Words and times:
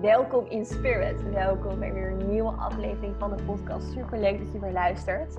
Welkom 0.00 0.46
in 0.48 0.66
Spirit. 0.66 1.30
Welkom 1.32 1.78
bij 1.78 1.92
weer 1.92 2.10
een 2.10 2.30
nieuwe 2.30 2.52
aflevering 2.52 3.14
van 3.18 3.36
de 3.36 3.42
podcast. 3.42 3.92
Super 3.92 4.18
leuk 4.18 4.38
dat 4.38 4.52
je 4.52 4.58
weer 4.58 4.72
luistert. 4.72 5.34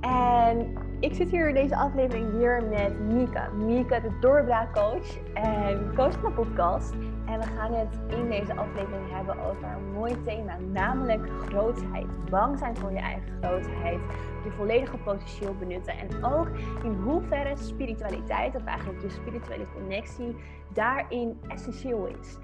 En 0.00 0.76
ik 1.00 1.14
zit 1.14 1.30
hier 1.30 1.48
in 1.48 1.54
deze 1.54 1.76
aflevering 1.76 2.32
weer 2.32 2.64
met 2.64 3.00
Mika. 3.00 3.48
Mika, 3.48 4.00
de 4.00 4.18
doorbraakcoach 4.20 5.18
en 5.34 5.92
coach 5.94 6.12
van 6.12 6.22
de 6.22 6.42
podcast. 6.42 6.92
En 7.26 7.38
we 7.38 7.46
gaan 7.56 7.72
het 7.74 7.98
in 8.08 8.28
deze 8.28 8.54
aflevering 8.54 9.10
hebben 9.10 9.38
over 9.38 9.68
een 9.76 9.92
mooi 9.92 10.22
thema, 10.24 10.56
namelijk 10.72 11.28
grootheid. 11.48 12.06
Bang 12.30 12.58
zijn 12.58 12.76
voor 12.76 12.92
je 12.92 12.98
eigen 12.98 13.32
grootheid, 13.40 14.00
je 14.44 14.50
volledige 14.50 14.96
potentieel 14.96 15.54
benutten 15.54 15.94
en 15.98 16.24
ook 16.24 16.48
in 16.82 16.92
hoeverre 17.04 17.56
spiritualiteit, 17.56 18.56
of 18.56 18.64
eigenlijk 18.64 19.02
je 19.02 19.10
spirituele 19.10 19.66
connectie, 19.74 20.36
daarin 20.72 21.40
essentieel 21.48 22.06
is. 22.06 22.38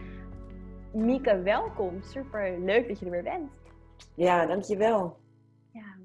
Mieke, 0.94 1.42
welkom. 1.42 2.02
Super 2.02 2.58
leuk 2.58 2.88
dat 2.88 2.98
je 2.98 3.04
er 3.04 3.10
weer 3.10 3.22
bent. 3.22 3.52
Ja, 4.16 4.46
dankjewel. 4.46 5.16
Ja. 5.72 5.96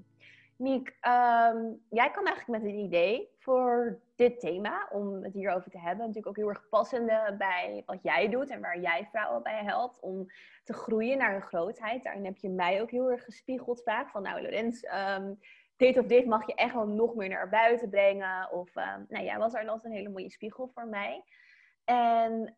Miek, 0.58 0.98
ehm, 1.00 1.58
jij 1.90 2.12
kwam 2.12 2.26
eigenlijk 2.26 2.48
met 2.48 2.62
een 2.62 2.78
idee 2.78 3.30
voor 3.40 4.00
dit 4.16 4.40
thema, 4.40 4.88
om 4.92 5.24
het 5.24 5.34
hierover 5.34 5.72
te 5.72 5.80
hebben. 5.80 5.98
Natuurlijk 5.98 6.28
ook 6.28 6.36
heel 6.36 6.50
erg 6.50 6.70
passende 6.70 7.36
bij 7.38 7.84
wat 7.86 8.04
jij 8.04 8.30
doet 8.30 8.50
en 8.50 8.62
waar 8.62 8.80
jij 8.80 9.08
vrouwen 9.12 9.44
bij 9.44 9.64
helpt 9.64 10.00
om 10.00 10.26
te 10.64 10.74
groeien 10.74 11.18
naar 11.18 11.36
een 11.36 11.42
grootheid. 11.42 12.04
Daarin 12.04 12.26
heb 12.26 12.38
je 12.38 12.50
mij 12.50 12.82
ook 12.82 12.92
heel 12.92 13.12
erg 13.12 13.24
gespiegeld 13.24 13.84
vaak 13.84 14.10
van, 14.10 14.22
nou 14.22 14.42
Lorenz, 14.42 14.84
ehm, 14.84 15.34
dit 15.76 15.98
of 15.98 16.06
dit 16.06 16.26
mag 16.26 16.48
je 16.48 16.56
echt 16.56 16.74
wel 16.74 16.88
nog 16.88 17.16
meer 17.16 17.30
naar 17.30 17.50
buiten 17.50 17.90
brengen. 17.90 18.52
Of, 18.52 18.76
um, 18.76 19.06
nou 19.10 19.26
jij 19.26 19.38
was 19.38 19.54
er 19.54 19.68
altijd 19.68 19.84
een 19.94 19.98
hele 19.98 20.10
mooie 20.10 20.32
spiegel 20.32 20.68
voor 20.68 20.88
mij. 20.88 21.24
En 21.86 22.56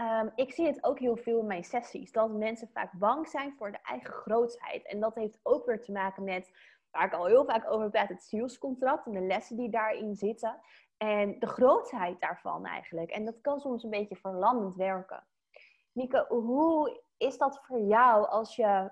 Ehm, 0.00 0.28
ik 0.34 0.52
zie 0.52 0.66
het 0.66 0.84
ook 0.84 0.98
heel 0.98 1.16
veel 1.16 1.38
in 1.38 1.46
mijn 1.46 1.64
sessies. 1.64 2.12
Dat 2.12 2.30
mensen 2.30 2.68
vaak 2.72 2.92
bang 2.92 3.28
zijn 3.28 3.54
voor 3.56 3.72
de 3.72 3.78
eigen 3.82 4.12
grootheid. 4.12 4.86
En 4.86 5.00
dat 5.00 5.14
heeft 5.14 5.38
ook 5.42 5.66
weer 5.66 5.82
te 5.82 5.92
maken 5.92 6.24
met, 6.24 6.50
waar 6.90 7.06
ik 7.06 7.12
al 7.12 7.26
heel 7.26 7.44
vaak 7.44 7.70
over 7.70 7.90
praat, 7.90 8.08
het 8.08 8.22
zielscontract 8.22 9.06
en 9.06 9.12
de 9.12 9.20
lessen 9.20 9.56
die 9.56 9.70
daarin 9.70 10.16
zitten. 10.16 10.60
En 10.96 11.38
de 11.38 11.46
grootheid 11.46 12.20
daarvan 12.20 12.66
eigenlijk. 12.66 13.10
En 13.10 13.24
dat 13.24 13.40
kan 13.40 13.60
soms 13.60 13.82
een 13.82 13.90
beetje 13.90 14.16
verlammend 14.16 14.74
werken. 14.74 15.26
Mieke, 15.92 16.26
hoe 16.28 17.02
is 17.16 17.38
dat 17.38 17.60
voor 17.62 17.80
jou 17.80 18.28
als 18.28 18.56
je. 18.56 18.90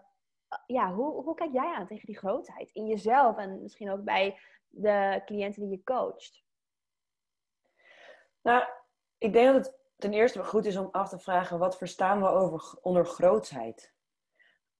Ja, 0.67 0.93
hoe, 0.93 1.23
hoe 1.23 1.35
kijk 1.35 1.53
jij 1.53 1.75
aan 1.75 1.87
tegen 1.87 2.07
die 2.07 2.19
grootheid 2.19 2.71
in 2.73 2.87
jezelf 2.87 3.37
en 3.37 3.63
misschien 3.63 3.91
ook 3.91 4.05
bij 4.05 4.39
de 4.69 5.23
cliënten 5.25 5.63
die 5.63 5.71
je 5.71 5.83
coacht? 5.85 6.45
Nou, 8.43 8.65
ik 9.19 9.33
denk 9.33 9.55
dat 9.55 9.67
het 9.67 9.79
ten 9.99 10.13
eerste 10.13 10.45
goed 10.45 10.67
is 10.67 10.77
om 10.77 10.89
af 10.93 11.09
te 11.09 11.19
vragen 11.19 11.59
wat 11.59 11.77
verstaan 11.77 12.21
we 12.21 12.29
over, 12.29 12.79
onder 12.81 13.07
grootsheid. 13.07 13.97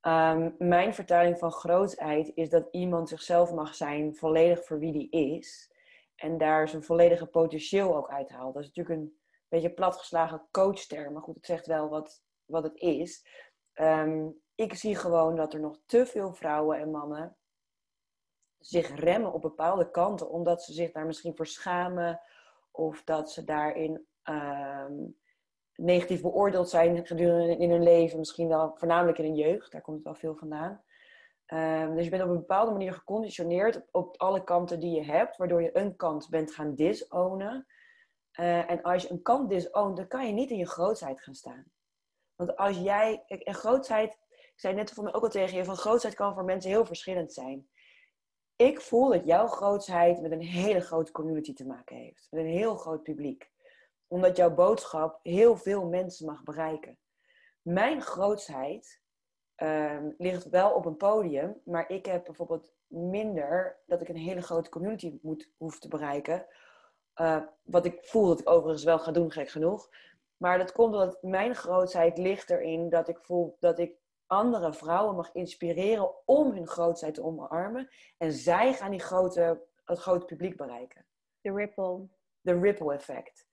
Um, 0.01 0.55
mijn 0.59 0.95
vertaling 0.95 1.39
van 1.39 1.53
grootsheid 1.53 2.33
is 2.35 2.51
dat 2.51 2.69
iemand 2.71 3.09
zichzelf 3.09 3.53
mag 3.53 3.75
zijn 3.75 4.17
volledig 4.17 4.65
voor 4.65 4.79
wie 4.79 4.93
die 4.93 5.11
is. 5.11 5.73
En 6.15 6.39
daar 6.39 6.69
zijn 6.69 6.83
volledige 6.83 7.27
potentieel 7.27 7.97
ook 7.97 8.11
uithaalt. 8.11 8.55
Dat 8.55 8.63
is 8.63 8.69
natuurlijk 8.69 9.01
een 9.01 9.19
beetje 9.49 9.75
platgeslagen 9.75 10.49
coachterm. 10.51 11.13
Maar 11.13 11.23
goed, 11.23 11.35
het 11.35 11.47
zegt 11.47 11.67
wel 11.67 11.89
wat, 11.89 12.23
wat 12.45 12.63
het 12.63 12.77
is. 12.77 13.27
Um, 13.75 14.41
ik 14.55 14.75
zie 14.75 14.97
gewoon 14.97 15.37
dat 15.37 15.55
er 15.55 15.61
nog 15.61 15.79
te 15.87 16.07
veel 16.07 16.33
vrouwen 16.33 16.79
en 16.79 16.91
mannen 16.91 17.37
zich 18.59 18.95
remmen 18.95 19.33
op 19.33 19.43
bepaalde 19.43 19.91
kanten. 19.91 20.31
Omdat 20.31 20.63
ze 20.63 20.73
zich 20.73 20.93
daar 20.93 21.07
misschien 21.07 21.37
voor 21.37 21.47
schamen. 21.47 22.21
Of 22.71 23.05
dat 23.05 23.31
ze 23.31 23.45
daarin 23.45 24.08
um, 24.29 25.17
negatief 25.75 26.21
beoordeeld 26.21 26.69
zijn 26.69 27.07
gedurende 27.07 27.57
in 27.57 27.71
hun 27.71 27.83
leven, 27.83 28.19
misschien 28.19 28.49
wel 28.49 28.75
voornamelijk 28.77 29.19
in 29.19 29.25
hun 29.25 29.35
jeugd, 29.35 29.73
daar 29.73 29.81
komt 29.81 29.97
het 29.97 30.05
wel 30.05 30.15
veel 30.15 30.37
vandaan. 30.37 30.83
Um, 31.47 31.95
dus 31.95 32.05
je 32.05 32.11
bent 32.11 32.23
op 32.23 32.29
een 32.29 32.39
bepaalde 32.39 32.73
manier 32.73 32.93
geconditioneerd 32.93 33.83
op, 33.91 34.17
alle 34.17 34.45
kanten 34.45 34.81
die 34.81 34.95
je 34.95 35.05
hebt, 35.05 35.37
waardoor 35.37 35.63
je 35.63 35.77
een 35.77 35.97
kant 35.97 36.29
bent 36.29 36.55
gaan 36.55 36.75
disownen. 36.75 37.67
Uh, 38.41 38.71
en 38.71 38.83
als 38.83 39.03
je 39.03 39.11
een 39.11 39.23
kant 39.23 39.49
disownt, 39.49 39.97
dan 39.97 40.09
kan 40.09 40.27
je 40.27 40.33
niet 40.33 40.51
in 40.51 40.57
je 40.57 40.67
grootheid 40.67 41.21
gaan 41.21 41.35
staan. 41.35 41.65
Want 42.35 42.57
als 42.57 42.79
jij, 42.79 43.25
en 43.27 43.55
grootheid, 43.55 44.13
ik 44.31 44.53
zei 44.57 44.75
net 44.75 44.93
voor 44.93 45.05
mij 45.05 45.15
ook 45.15 45.23
al 45.23 45.29
tegen 45.29 45.57
je, 45.57 45.65
van 45.65 45.77
grootheid 45.77 46.15
kan 46.15 46.35
voor 46.35 46.45
mensen 46.45 46.71
heel 46.71 46.87
verschillend 46.87 47.33
zijn. 47.33 47.69
Ik 48.57 48.81
voel 48.81 49.09
dat 49.09 49.25
jouw 49.25 49.47
grootheid 49.47 50.21
met 50.21 50.33
een 50.33 50.43
hele 50.43 50.81
grote 50.81 51.13
community 51.13 51.55
te 51.55 51.67
maken 51.67 51.97
heeft, 51.97 52.27
met 52.31 52.45
een 52.45 52.51
heel 52.51 52.77
groot 52.77 53.03
publiek 53.03 53.51
omdat 54.09 54.37
jouw 54.37 54.55
boodschap 54.55 55.21
heel 55.23 55.57
veel 55.57 55.87
mensen 55.87 56.27
mag 56.27 56.43
bereiken. 56.43 56.99
Mijn 57.63 58.03
grootsheid 58.03 59.03
ehm, 59.55 60.11
ligt 60.19 60.49
wel 60.49 60.71
op 60.71 60.85
een 60.85 60.97
podium, 60.97 61.61
maar 61.65 61.91
ik 61.91 62.07
heb 62.07 62.25
bijvoorbeeld 62.25 62.73
minder 62.87 63.83
dat 63.87 64.01
ik 64.01 64.09
een 64.09 64.17
hele 64.17 64.43
grote 64.43 64.71
community 64.71 65.19
moet, 65.23 65.51
hoef 65.57 65.79
te 65.79 65.89
bereiken. 65.89 66.47
Uh, 67.21 67.43
wat 67.63 67.85
ik 67.85 68.05
voel 68.05 68.27
dat 68.27 68.41
ik 68.41 68.51
overigens 68.51 68.85
wel 68.85 68.99
ga 68.99 69.13
doen, 69.13 69.31
gek 69.31 69.49
genoeg. 69.49 69.89
Maar 70.37 70.59
dat 70.59 70.73
komt 70.73 70.95
omdat 70.95 71.23
mijn 71.23 71.55
grootheid 71.55 72.19
ligt 72.19 72.51
erin 72.51 72.89
dat 72.89 73.09
ik 73.09 73.19
voel 73.19 73.57
dat 73.61 73.79
ik 73.79 73.97
andere 74.27 74.73
vrouwen 74.73 75.17
mag 75.17 75.33
inspireren 75.33 76.27
om 76.27 76.53
hun 76.53 76.67
grootheid 76.67 77.15
te 77.15 77.23
omarmen. 77.23 77.89
En 78.17 78.33
zij 78.33 78.75
gaan 78.75 78.91
die 78.91 79.01
grote, 79.01 79.67
het 79.85 79.99
grote 79.99 80.25
publiek 80.25 80.57
bereiken. 80.57 81.07
De 81.41 81.53
ripple. 81.53 82.09
De 82.41 82.61
ripple 82.61 82.95
effect. 82.95 83.48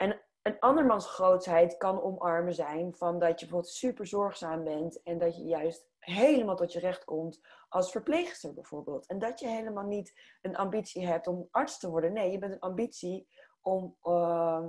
En 0.00 0.20
een 0.42 0.58
andermans 0.58 1.06
grootheid 1.06 1.76
kan 1.76 2.02
omarmen 2.02 2.54
zijn 2.54 2.94
van 2.94 3.18
dat 3.18 3.40
je 3.40 3.46
bijvoorbeeld 3.46 3.72
super 3.72 4.06
zorgzaam 4.06 4.64
bent 4.64 5.02
en 5.02 5.18
dat 5.18 5.36
je 5.36 5.42
juist 5.42 5.88
helemaal 5.98 6.56
tot 6.56 6.72
je 6.72 6.78
recht 6.78 7.04
komt 7.04 7.40
als 7.68 7.90
verpleegster 7.90 8.54
bijvoorbeeld. 8.54 9.06
En 9.06 9.18
dat 9.18 9.40
je 9.40 9.48
helemaal 9.48 9.84
niet 9.84 10.20
een 10.42 10.56
ambitie 10.56 11.06
hebt 11.06 11.26
om 11.26 11.48
arts 11.50 11.78
te 11.78 11.90
worden. 11.90 12.12
Nee, 12.12 12.30
je 12.30 12.38
bent 12.38 12.52
een 12.52 12.58
ambitie 12.58 13.28
om, 13.60 13.96
uh, 14.02 14.68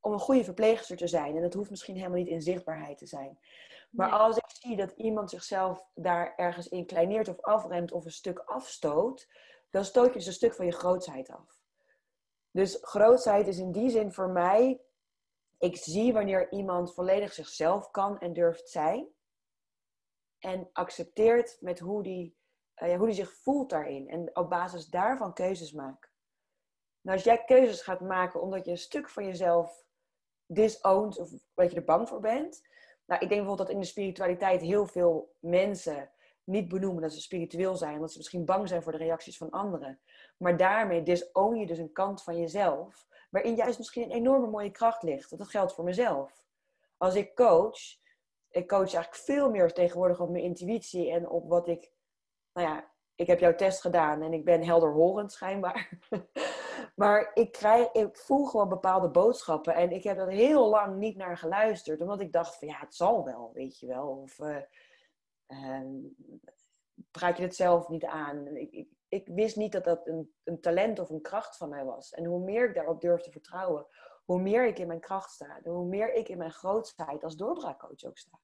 om 0.00 0.12
een 0.12 0.18
goede 0.18 0.44
verpleegster 0.44 0.96
te 0.96 1.06
zijn. 1.06 1.36
En 1.36 1.42
dat 1.42 1.54
hoeft 1.54 1.70
misschien 1.70 1.96
helemaal 1.96 2.18
niet 2.18 2.28
in 2.28 2.42
zichtbaarheid 2.42 2.98
te 2.98 3.06
zijn. 3.06 3.38
Maar 3.90 4.10
als 4.10 4.36
ik 4.36 4.44
zie 4.48 4.76
dat 4.76 4.92
iemand 4.92 5.30
zichzelf 5.30 5.88
daar 5.94 6.34
ergens 6.36 6.68
in 6.68 6.86
kleineert 6.86 7.28
of 7.28 7.40
afremt 7.40 7.92
of 7.92 8.04
een 8.04 8.10
stuk 8.10 8.38
afstoot, 8.38 9.28
dan 9.70 9.84
stoot 9.84 10.06
je 10.06 10.12
dus 10.12 10.26
een 10.26 10.32
stuk 10.32 10.54
van 10.54 10.66
je 10.66 10.72
grootheid 10.72 11.30
af. 11.30 11.55
Dus 12.56 12.78
grootheid 12.80 13.46
is 13.46 13.58
in 13.58 13.72
die 13.72 13.90
zin 13.90 14.12
voor 14.12 14.30
mij, 14.30 14.80
ik 15.58 15.76
zie 15.76 16.12
wanneer 16.12 16.52
iemand 16.52 16.94
volledig 16.94 17.32
zichzelf 17.32 17.90
kan 17.90 18.18
en 18.18 18.32
durft 18.32 18.68
zijn. 18.68 19.08
En 20.38 20.68
accepteert 20.72 21.56
met 21.60 21.78
hoe 21.78 22.02
die, 22.02 22.36
uh, 22.82 22.96
hoe 22.96 23.06
die 23.06 23.14
zich 23.14 23.32
voelt 23.32 23.70
daarin. 23.70 24.08
En 24.08 24.36
op 24.36 24.50
basis 24.50 24.86
daarvan 24.86 25.34
keuzes 25.34 25.72
maakt. 25.72 26.10
Nou, 27.00 27.16
als 27.16 27.26
jij 27.26 27.44
keuzes 27.44 27.82
gaat 27.82 28.00
maken 28.00 28.40
omdat 28.40 28.64
je 28.64 28.70
een 28.70 28.78
stuk 28.78 29.08
van 29.08 29.24
jezelf 29.24 29.84
disowned 30.46 31.18
of 31.18 31.30
dat 31.54 31.70
je 31.70 31.76
er 31.76 31.84
bang 31.84 32.08
voor 32.08 32.20
bent. 32.20 32.62
Nou, 33.06 33.20
ik 33.20 33.28
denk 33.28 33.40
bijvoorbeeld 33.40 33.68
dat 33.68 33.70
in 33.70 33.80
de 33.80 33.86
spiritualiteit 33.86 34.60
heel 34.60 34.86
veel 34.86 35.34
mensen 35.40 36.10
niet 36.46 36.68
benoemen 36.68 37.02
dat 37.02 37.12
ze 37.12 37.20
spiritueel 37.20 37.76
zijn, 37.76 37.94
omdat 37.94 38.10
ze 38.10 38.18
misschien 38.18 38.44
bang 38.44 38.68
zijn 38.68 38.82
voor 38.82 38.92
de 38.92 38.98
reacties 38.98 39.36
van 39.36 39.50
anderen. 39.50 40.00
Maar 40.36 40.56
daarmee 40.56 41.02
disown 41.02 41.54
je 41.54 41.66
dus 41.66 41.78
een 41.78 41.92
kant 41.92 42.22
van 42.22 42.38
jezelf, 42.38 43.06
waarin 43.30 43.54
juist 43.54 43.78
misschien 43.78 44.02
een 44.02 44.16
enorme 44.16 44.46
mooie 44.46 44.70
kracht 44.70 45.02
ligt. 45.02 45.38
Dat 45.38 45.48
geldt 45.48 45.74
voor 45.74 45.84
mezelf. 45.84 46.44
Als 46.96 47.14
ik 47.14 47.34
coach, 47.34 47.78
ik 48.50 48.68
coach 48.68 48.94
eigenlijk 48.94 49.14
veel 49.14 49.50
meer 49.50 49.72
tegenwoordig 49.72 50.20
op 50.20 50.30
mijn 50.30 50.44
intuïtie 50.44 51.10
en 51.10 51.28
op 51.28 51.48
wat 51.48 51.68
ik, 51.68 51.92
nou 52.52 52.68
ja, 52.68 52.90
ik 53.14 53.26
heb 53.26 53.38
jouw 53.38 53.54
test 53.54 53.80
gedaan 53.80 54.22
en 54.22 54.32
ik 54.32 54.44
ben 54.44 54.64
helderhorend 54.64 55.32
schijnbaar. 55.32 55.98
maar 56.94 57.30
ik, 57.34 57.52
krijg, 57.52 57.92
ik 57.92 58.16
voel 58.16 58.44
gewoon 58.44 58.68
bepaalde 58.68 59.10
boodschappen 59.10 59.74
en 59.74 59.90
ik 59.90 60.02
heb 60.02 60.18
er 60.18 60.28
heel 60.28 60.68
lang 60.68 60.96
niet 60.96 61.16
naar 61.16 61.38
geluisterd, 61.38 62.00
omdat 62.00 62.20
ik 62.20 62.32
dacht 62.32 62.58
van 62.58 62.68
ja, 62.68 62.78
het 62.78 62.94
zal 62.94 63.24
wel, 63.24 63.50
weet 63.52 63.78
je 63.78 63.86
wel. 63.86 64.08
Of, 64.08 64.38
uh, 64.38 64.56
praat 67.10 67.36
je 67.36 67.42
het 67.42 67.56
zelf 67.56 67.88
niet 67.88 68.04
aan. 68.04 68.56
Ik, 68.56 68.70
ik, 68.72 68.88
ik, 69.08 69.28
wist 69.28 69.56
niet 69.56 69.72
dat 69.72 69.84
dat 69.84 70.06
een, 70.06 70.34
een 70.44 70.60
talent 70.60 70.98
of 70.98 71.10
een 71.10 71.22
kracht 71.22 71.56
van 71.56 71.68
mij 71.68 71.84
was. 71.84 72.12
En 72.12 72.24
hoe 72.24 72.44
meer 72.44 72.68
ik 72.68 72.74
daarop 72.74 73.00
durf 73.00 73.20
te 73.22 73.30
vertrouwen, 73.30 73.86
hoe 74.24 74.40
meer 74.40 74.66
ik 74.66 74.78
in 74.78 74.86
mijn 74.86 75.00
kracht 75.00 75.30
sta. 75.30 75.60
hoe 75.62 75.86
meer 75.86 76.14
ik 76.14 76.28
in 76.28 76.38
mijn 76.38 76.52
grootheid 76.52 77.24
als 77.24 77.36
doorbraakcoach 77.36 78.04
ook 78.04 78.18
sta. 78.18 78.40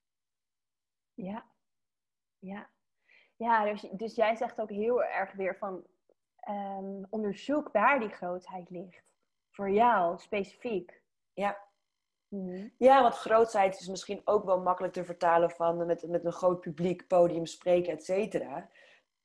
Ja, 1.15 1.51
ja. 2.39 2.71
Ja, 3.37 3.65
dus, 3.65 3.81
dus 3.81 4.15
jij 4.15 4.37
zegt 4.37 4.61
ook 4.61 4.71
heel 4.71 5.05
erg 5.05 5.33
weer 5.33 5.57
van 5.57 5.87
um, 6.49 7.07
onderzoek 7.11 7.69
waar 7.73 8.01
die 8.01 8.09
grootheid 8.09 8.71
ligt. 8.71 9.05
Voor 9.51 9.71
jou 9.71 10.19
specifiek. 10.19 11.03
Ja. 11.33 11.72
Ja, 12.79 13.03
want 13.03 13.15
grootheid 13.15 13.81
is 13.81 13.89
misschien 13.89 14.21
ook 14.25 14.45
wel 14.45 14.61
makkelijk 14.61 14.93
te 14.93 15.05
vertalen 15.05 15.51
van 15.51 15.87
met, 15.87 16.09
met 16.09 16.25
een 16.25 16.33
groot 16.33 16.61
publiek, 16.61 17.07
podium 17.07 17.47
spreken, 17.47 17.93
et 17.93 18.05
cetera. 18.05 18.71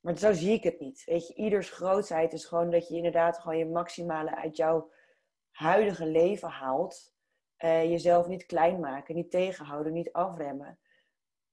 Maar 0.00 0.18
zo 0.18 0.32
zie 0.32 0.52
ik 0.52 0.62
het 0.62 0.80
niet. 0.80 1.02
Weet 1.04 1.26
je, 1.26 1.34
ieders 1.34 1.70
grootheid 1.70 2.32
is 2.32 2.44
gewoon 2.44 2.70
dat 2.70 2.88
je 2.88 2.96
inderdaad 2.96 3.38
gewoon 3.38 3.58
je 3.58 3.66
maximale 3.66 4.36
uit 4.36 4.56
jouw 4.56 4.90
huidige 5.50 6.06
leven 6.06 6.48
haalt. 6.48 7.14
Uh, 7.58 7.90
jezelf 7.90 8.26
niet 8.26 8.46
klein 8.46 8.80
maken, 8.80 9.14
niet 9.14 9.30
tegenhouden, 9.30 9.92
niet 9.92 10.12
afremmen. 10.12 10.78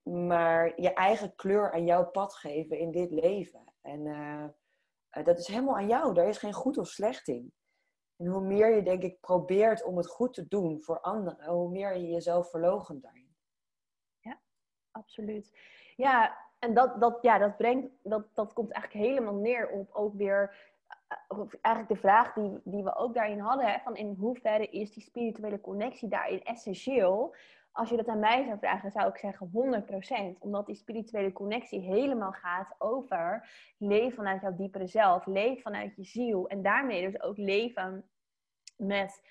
maar 0.04 0.81
je 0.81 0.94
eigen 0.94 1.36
kleur 1.36 1.72
aan 1.72 1.86
jouw 1.86 2.06
pad 2.06 2.34
geven 2.36 2.80
in 2.80 2.92
dit 2.92 3.12
leven. 3.12 3.63
En 3.81 4.06
uh, 4.06 4.46
dat 5.25 5.40
is 5.40 5.48
helemaal 5.48 5.75
aan 5.75 5.88
jou. 5.88 6.13
Daar 6.13 6.28
is 6.28 6.38
geen 6.38 6.54
goed 6.54 6.78
of 6.78 6.88
slecht 6.88 7.28
in. 7.28 7.54
En 8.17 8.25
hoe 8.25 8.41
meer 8.41 8.75
je, 8.75 8.83
denk 8.83 9.03
ik, 9.03 9.19
probeert 9.19 9.83
om 9.83 9.97
het 9.97 10.07
goed 10.07 10.33
te 10.33 10.47
doen 10.47 10.81
voor 10.81 11.00
anderen, 11.00 11.45
hoe 11.45 11.69
meer 11.69 11.97
je 11.97 12.07
jezelf 12.07 12.50
verloochent 12.50 13.01
daarin. 13.01 13.35
Ja, 14.19 14.39
absoluut. 14.91 15.57
Ja, 15.95 16.38
en 16.59 16.73
dat, 16.73 17.01
dat, 17.01 17.17
ja, 17.21 17.38
dat, 17.38 17.57
brengt, 17.57 17.88
dat, 18.03 18.27
dat 18.33 18.53
komt 18.53 18.71
eigenlijk 18.71 19.06
helemaal 19.06 19.35
neer 19.35 19.69
op 19.69 19.91
ook 19.91 20.13
weer 20.13 20.56
eh, 21.07 21.39
eigenlijk 21.62 21.88
de 21.88 22.07
vraag 22.07 22.33
die, 22.33 22.59
die 22.63 22.83
we 22.83 22.95
ook 22.95 23.13
daarin 23.13 23.39
hadden, 23.39 23.65
hè, 23.65 23.79
van 23.79 23.95
in 23.95 24.15
hoeverre 24.19 24.69
is 24.69 24.94
die 24.94 25.03
spirituele 25.03 25.62
connectie 25.62 26.09
daarin 26.09 26.44
essentieel? 26.44 27.35
Als 27.75 27.89
je 27.89 27.95
dat 27.95 28.07
aan 28.07 28.19
mij 28.19 28.44
zou 28.45 28.57
vragen, 28.57 28.92
zou 28.92 29.10
ik 29.10 29.18
zeggen 29.18 29.51
100%. 30.36 30.38
Omdat 30.39 30.66
die 30.66 30.75
spirituele 30.75 31.31
connectie 31.31 31.80
helemaal 31.80 32.31
gaat 32.31 32.75
over 32.77 33.50
leven 33.77 34.16
vanuit 34.16 34.42
jouw 34.42 34.56
diepere 34.56 34.88
zelf, 34.88 35.25
leven 35.25 35.62
vanuit 35.62 35.95
je 35.95 36.04
ziel. 36.04 36.48
En 36.48 36.62
daarmee 36.62 37.12
dus 37.12 37.22
ook 37.22 37.38
leven 37.38 38.10
met 38.77 39.22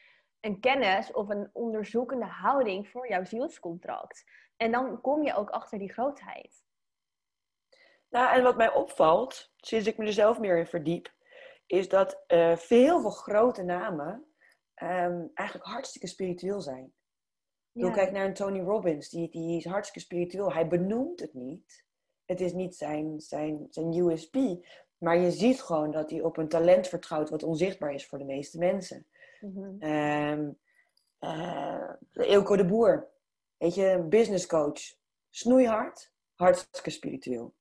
een 0.40 0.60
kennis 0.60 1.12
of 1.12 1.28
een 1.28 1.50
onderzoekende 1.52 2.24
houding 2.24 2.88
voor 2.88 3.08
jouw 3.08 3.24
zielscontract. 3.24 4.24
En 4.56 4.72
dan 4.72 5.00
kom 5.00 5.22
je 5.22 5.34
ook 5.34 5.50
achter 5.50 5.78
die 5.78 5.92
grootheid. 5.92 6.64
Nou, 8.08 8.36
en 8.36 8.42
wat 8.42 8.56
mij 8.56 8.72
opvalt, 8.72 9.52
sinds 9.56 9.86
ik 9.86 9.96
me 9.96 10.06
er 10.06 10.12
zelf 10.12 10.38
meer 10.38 10.58
in 10.58 10.66
verdiep, 10.66 11.12
is 11.66 11.88
dat 11.88 12.24
uh, 12.28 12.56
veel 12.56 13.00
veel 13.00 13.10
grote 13.10 13.62
namen 13.62 14.34
um, 14.82 15.30
eigenlijk 15.34 15.68
hartstikke 15.68 16.06
spiritueel 16.06 16.60
zijn. 16.60 16.92
Ja. 17.74 17.90
Kijk 17.90 18.12
naar 18.12 18.24
een 18.24 18.34
Tony 18.34 18.60
Robbins, 18.60 19.08
die, 19.08 19.30
die 19.30 19.56
is 19.56 19.64
hartstikke 19.64 20.00
spiritueel. 20.00 20.52
Hij 20.52 20.68
benoemt 20.68 21.20
het 21.20 21.34
niet. 21.34 21.84
Het 22.24 22.40
is 22.40 22.52
niet 22.52 22.74
zijn, 22.74 23.20
zijn, 23.20 23.66
zijn 23.70 23.96
USP. 23.96 24.36
Maar 24.98 25.18
je 25.18 25.30
ziet 25.30 25.62
gewoon 25.62 25.90
dat 25.90 26.10
hij 26.10 26.20
op 26.20 26.36
een 26.36 26.48
talent 26.48 26.88
vertrouwt 26.88 27.30
wat 27.30 27.42
onzichtbaar 27.42 27.94
is 27.94 28.06
voor 28.06 28.18
de 28.18 28.24
meeste 28.24 28.58
mensen. 28.58 29.06
Mm 29.40 29.54
-hmm. 29.54 29.76
de 32.56 32.64
Boer, 32.66 33.08
weet 33.56 33.74
je, 33.74 34.06
business 34.08 34.46
coach. 34.46 34.80
Snoeihard, 35.30 36.12
hartstikke 36.34 36.90
spiritueel. 36.90 37.54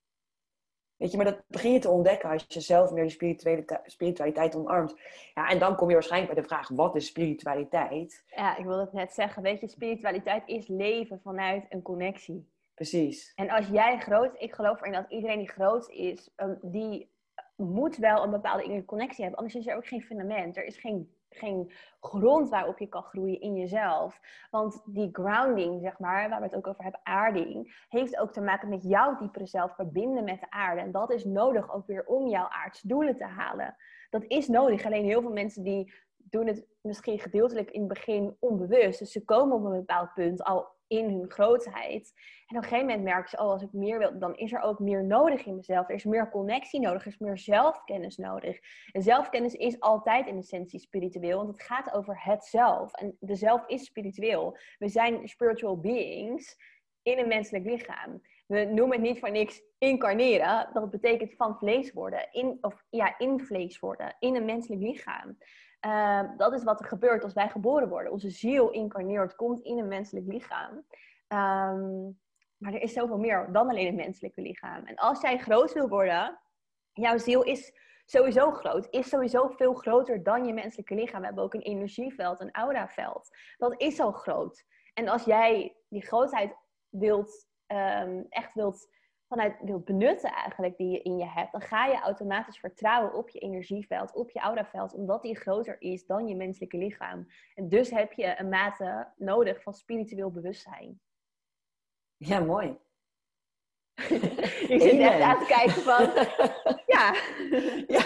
Weet 1.03 1.11
je, 1.11 1.17
maar 1.17 1.31
dat 1.31 1.43
begin 1.47 1.71
je 1.71 1.79
te 1.79 1.89
ontdekken 1.89 2.29
als 2.29 2.45
je 2.47 2.59
zelf 2.59 2.91
meer 2.91 3.17
die 3.17 3.37
spiritualiteit 3.85 4.55
omarmt. 4.55 4.95
Ja, 5.33 5.49
en 5.49 5.59
dan 5.59 5.75
kom 5.75 5.87
je 5.87 5.93
waarschijnlijk 5.93 6.33
bij 6.33 6.41
de 6.41 6.47
vraag, 6.47 6.69
wat 6.69 6.95
is 6.95 7.05
spiritualiteit? 7.05 8.23
Ja, 8.27 8.57
ik 8.57 8.65
wilde 8.65 8.81
het 8.81 8.93
net 8.93 9.13
zeggen. 9.13 9.41
Weet 9.41 9.59
je, 9.59 9.67
spiritualiteit 9.67 10.43
is 10.45 10.67
leven 10.67 11.19
vanuit 11.23 11.65
een 11.69 11.81
connectie. 11.81 12.49
Precies. 12.73 13.31
En 13.35 13.49
als 13.49 13.67
jij 13.67 13.99
groot, 13.99 14.31
ik 14.37 14.53
geloof 14.53 14.79
erin 14.79 14.93
dat 14.93 15.05
iedereen 15.09 15.37
die 15.37 15.49
groot 15.49 15.89
is, 15.89 16.33
um, 16.35 16.59
die 16.61 17.11
moet 17.55 17.97
wel 17.97 18.23
een 18.23 18.31
bepaalde 18.31 18.85
connectie 18.85 19.21
hebben. 19.21 19.39
Anders 19.39 19.55
is 19.55 19.67
er 19.67 19.75
ook 19.75 19.87
geen 19.87 20.03
fundament. 20.03 20.57
Er 20.57 20.65
is 20.65 20.77
geen 20.77 21.15
geen 21.35 21.71
grond 21.99 22.49
waarop 22.49 22.79
je 22.79 22.87
kan 22.87 23.03
groeien 23.03 23.41
in 23.41 23.55
jezelf. 23.55 24.19
Want 24.51 24.81
die 24.85 25.09
grounding, 25.11 25.81
zeg 25.81 25.99
maar, 25.99 26.29
waar 26.29 26.39
we 26.39 26.45
het 26.45 26.55
ook 26.55 26.67
over 26.67 26.83
hebben, 26.83 27.01
aarding, 27.03 27.85
heeft 27.89 28.17
ook 28.17 28.31
te 28.31 28.41
maken 28.41 28.69
met 28.69 28.83
jouw 28.83 29.17
diepere 29.17 29.45
zelf 29.45 29.75
verbinden 29.75 30.23
met 30.23 30.39
de 30.39 30.49
aarde. 30.49 30.81
En 30.81 30.91
dat 30.91 31.11
is 31.11 31.25
nodig 31.25 31.73
ook 31.73 31.87
weer 31.87 32.05
om 32.05 32.27
jouw 32.27 32.47
aardsdoelen 32.47 33.17
te 33.17 33.25
halen. 33.25 33.75
Dat 34.09 34.23
is 34.27 34.47
nodig. 34.47 34.85
Alleen 34.85 35.05
heel 35.05 35.21
veel 35.21 35.31
mensen 35.31 35.63
die 35.63 35.93
doen 36.17 36.47
het 36.47 36.65
misschien 36.81 37.19
gedeeltelijk 37.19 37.71
in 37.71 37.79
het 37.79 37.89
begin 37.89 38.35
onbewust. 38.39 38.99
Dus 38.99 39.11
ze 39.11 39.25
komen 39.25 39.55
op 39.55 39.63
een 39.63 39.71
bepaald 39.71 40.13
punt 40.13 40.43
al 40.43 40.72
in 40.97 41.09
hun 41.09 41.31
grootheid. 41.31 42.13
En 42.47 42.57
op 42.57 42.63
een 42.63 42.69
gegeven 42.69 42.85
moment 42.85 43.03
merken 43.03 43.29
ze, 43.29 43.37
oh, 43.37 43.49
als 43.49 43.61
ik 43.61 43.73
meer 43.73 43.97
wil, 43.97 44.19
dan 44.19 44.35
is 44.35 44.53
er 44.53 44.61
ook 44.61 44.79
meer 44.79 45.05
nodig 45.05 45.45
in 45.45 45.55
mezelf. 45.55 45.89
Er 45.89 45.95
is 45.95 46.03
meer 46.03 46.29
connectie 46.29 46.79
nodig, 46.79 47.01
er 47.01 47.11
is 47.11 47.17
meer 47.17 47.37
zelfkennis 47.37 48.17
nodig. 48.17 48.59
En 48.91 49.01
zelfkennis 49.01 49.53
is 49.53 49.79
altijd 49.79 50.27
in 50.27 50.37
essentie 50.37 50.79
spiritueel, 50.79 51.37
want 51.37 51.49
het 51.49 51.61
gaat 51.61 51.93
over 51.93 52.23
het 52.23 52.45
zelf. 52.45 52.93
En 52.93 53.17
de 53.19 53.35
zelf 53.35 53.67
is 53.67 53.85
spiritueel. 53.85 54.57
We 54.77 54.87
zijn 54.87 55.27
spiritual 55.27 55.79
beings 55.79 56.55
in 57.01 57.17
een 57.19 57.27
menselijk 57.27 57.65
lichaam. 57.65 58.21
We 58.47 58.63
noemen 58.63 58.91
het 58.91 59.07
niet 59.07 59.19
voor 59.19 59.31
niks 59.31 59.61
incarneren. 59.77 60.69
Dat 60.73 60.89
betekent 60.89 61.35
van 61.35 61.57
vlees 61.57 61.93
worden. 61.93 62.27
In, 62.31 62.57
of 62.61 62.85
ja, 62.89 63.17
in 63.17 63.39
vlees 63.39 63.79
worden. 63.79 64.15
In 64.19 64.35
een 64.35 64.45
menselijk 64.45 64.81
lichaam. 64.81 65.37
Ehm, 65.83 66.37
dat 66.37 66.53
is 66.53 66.63
wat 66.63 66.79
er 66.79 66.85
gebeurt 66.85 67.23
als 67.23 67.33
wij 67.33 67.49
geboren 67.49 67.89
worden. 67.89 68.11
Onze 68.11 68.29
ziel 68.29 68.69
incarneert, 68.69 69.35
komt 69.35 69.61
in 69.61 69.77
een 69.77 69.87
menselijk 69.87 70.27
lichaam. 70.27 70.85
Ehm, 71.27 72.03
maar 72.57 72.73
er 72.73 72.81
is 72.81 72.93
zoveel 72.93 73.17
meer 73.17 73.49
dan 73.51 73.69
alleen 73.69 73.87
een 73.87 73.95
menselijke 73.95 74.41
lichaam. 74.41 74.85
En 74.85 74.95
als 74.95 75.21
jij 75.21 75.37
groot 75.37 75.73
wil 75.73 75.87
worden, 75.87 76.39
jouw 76.93 77.17
ziel 77.17 77.43
is 77.43 77.73
sowieso 78.05 78.51
groot. 78.51 78.87
Is 78.89 79.09
sowieso 79.09 79.47
veel 79.47 79.73
groter 79.73 80.23
dan 80.23 80.45
je 80.45 80.53
menselijke 80.53 80.95
lichaam. 80.95 81.19
We 81.19 81.25
hebben 81.25 81.43
ook 81.43 81.53
een 81.53 81.61
energieveld, 81.61 82.39
een 82.39 82.51
auraveld. 82.51 83.29
Dat 83.57 83.81
is 83.81 83.99
al 83.99 84.11
groot. 84.11 84.65
En 84.93 85.07
als 85.07 85.23
jij 85.23 85.75
die 85.89 86.05
grootheid 86.05 86.55
wilt, 86.89 87.47
um, 87.67 88.25
echt 88.29 88.53
wilt 88.53 88.89
vanuit 89.33 89.55
wilt 89.61 89.85
benutten 89.85 90.31
eigenlijk 90.31 90.77
die 90.77 90.89
je 90.89 91.01
in 91.01 91.17
je 91.17 91.27
hebt, 91.27 91.51
dan 91.51 91.61
ga 91.61 91.85
je 91.85 91.99
automatisch 91.99 92.59
vertrouwen 92.59 93.13
op 93.13 93.29
je 93.29 93.39
energieveld, 93.39 94.13
op 94.13 94.29
je 94.31 94.39
auraveld, 94.39 94.93
omdat 94.93 95.21
die 95.21 95.39
groter 95.39 95.75
is 95.79 96.05
dan 96.05 96.27
je 96.27 96.35
menselijke 96.35 96.77
lichaam. 96.77 97.27
En 97.55 97.69
dus 97.69 97.89
heb 97.89 98.13
je 98.13 98.39
een 98.39 98.49
mate 98.49 99.07
nodig 99.15 99.61
van 99.61 99.73
spiritueel 99.73 100.31
bewustzijn. 100.31 100.99
Ja, 102.17 102.39
mooi. 102.39 102.77
je 104.69 104.77
zit 104.79 104.99
echt 104.99 105.21
aan 105.21 105.39
te 105.39 105.45
kijken 105.45 105.81
van, 105.81 106.03
ja. 106.95 107.15
ja. 107.87 108.03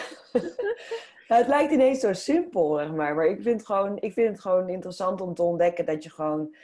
Nou, 1.27 1.41
het 1.41 1.47
lijkt 1.47 1.71
ineens 1.71 1.99
zo 1.99 2.13
simpel, 2.13 2.75
zeg 2.75 2.91
maar. 2.91 3.15
Maar 3.15 3.27
ik 3.27 3.41
vind, 3.41 3.65
gewoon, 3.65 3.97
ik 3.99 4.13
vind 4.13 4.27
het 4.29 4.39
gewoon 4.39 4.69
interessant 4.69 5.21
om 5.21 5.33
te 5.33 5.43
ontdekken 5.43 5.85
dat 5.85 6.03
je 6.03 6.09
gewoon, 6.09 6.55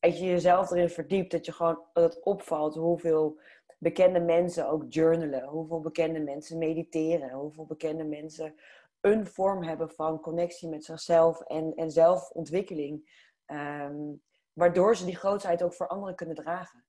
als 0.00 0.18
je 0.18 0.24
jezelf 0.24 0.70
erin 0.70 0.90
verdiept, 0.90 1.30
dat 1.30 1.46
je 1.46 1.52
gewoon, 1.52 1.78
dat 1.92 2.14
het 2.14 2.22
opvalt 2.22 2.74
hoeveel 2.74 3.38
bekende 3.84 4.20
mensen 4.20 4.68
ook 4.68 4.84
journalen, 4.88 5.44
hoeveel 5.44 5.80
bekende 5.80 6.20
mensen 6.20 6.58
mediteren, 6.58 7.30
hoeveel 7.30 7.66
bekende 7.66 8.04
mensen 8.04 8.54
een 9.00 9.26
vorm 9.26 9.62
hebben 9.62 9.90
van 9.90 10.20
connectie 10.20 10.68
met 10.68 10.84
zichzelf 10.84 11.40
en, 11.40 11.74
en 11.74 11.90
zelfontwikkeling. 11.90 13.22
Ehm, 13.44 14.12
waardoor 14.52 14.96
ze 14.96 15.04
die 15.04 15.16
grootheid 15.16 15.62
ook 15.62 15.74
voor 15.74 15.88
anderen 15.88 16.14
kunnen 16.14 16.34
dragen. 16.34 16.84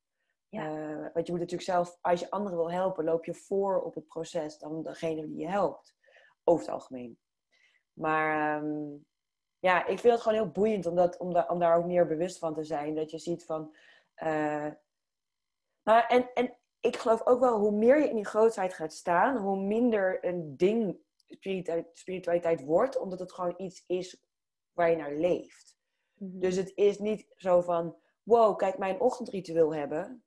Ja. 0.47 0.69
Uh, 0.69 1.13
want 1.13 1.25
je 1.25 1.31
moet 1.31 1.41
natuurlijk 1.41 1.69
zelf, 1.69 1.97
als 2.01 2.19
je 2.19 2.31
anderen 2.31 2.57
wil 2.57 2.71
helpen, 2.71 3.03
loop 3.03 3.25
je 3.25 3.33
voor 3.33 3.81
op 3.81 3.95
het 3.95 4.07
proces 4.07 4.57
dan 4.57 4.83
degene 4.83 5.27
die 5.27 5.37
je 5.37 5.47
helpt. 5.47 5.95
Over 6.43 6.65
het 6.65 6.73
algemeen. 6.73 7.19
Maar 7.93 8.57
ehm, 8.57 8.97
ja, 9.59 9.85
ik 9.85 9.99
vind 9.99 10.13
het 10.13 10.21
gewoon 10.21 10.37
heel 10.37 10.51
boeiend 10.51 10.85
om, 10.85 10.95
dat, 10.95 11.17
om, 11.17 11.33
da 11.33 11.45
om 11.49 11.59
daar 11.59 11.77
ook 11.77 11.85
meer 11.85 12.07
bewust 12.07 12.37
van 12.37 12.53
te 12.53 12.63
zijn. 12.63 12.95
Dat 12.95 13.11
je 13.11 13.17
ziet 13.17 13.45
van. 13.45 13.75
Uh, 14.23 14.71
nou, 15.83 16.03
en, 16.07 16.33
en 16.33 16.57
ik 16.85 16.97
geloof 16.97 17.25
ook 17.25 17.39
wel, 17.39 17.59
hoe 17.59 17.71
meer 17.71 17.99
je 17.99 18.09
in 18.09 18.15
die 18.15 18.25
grootheid 18.25 18.73
gaat 18.73 18.93
staan, 18.93 19.37
hoe 19.37 19.57
minder 19.57 20.25
een 20.25 20.57
ding 20.57 20.97
spiritualiteit 21.93 22.63
wordt, 22.63 22.97
omdat 22.97 23.19
het 23.19 23.33
gewoon 23.33 23.53
iets 23.57 23.83
is 23.87 24.23
waar 24.71 24.89
je 24.89 24.95
naar 24.95 25.13
leeft. 25.13 25.77
Mhm. 26.13 26.39
Dus 26.39 26.55
het 26.55 26.71
is 26.75 26.99
niet 26.99 27.27
zo 27.35 27.61
van, 27.61 27.95
wow, 28.23 28.57
kijk 28.57 28.77
mijn 28.77 28.99
ochtendritueel 28.99 29.73
hebben. 29.75 30.23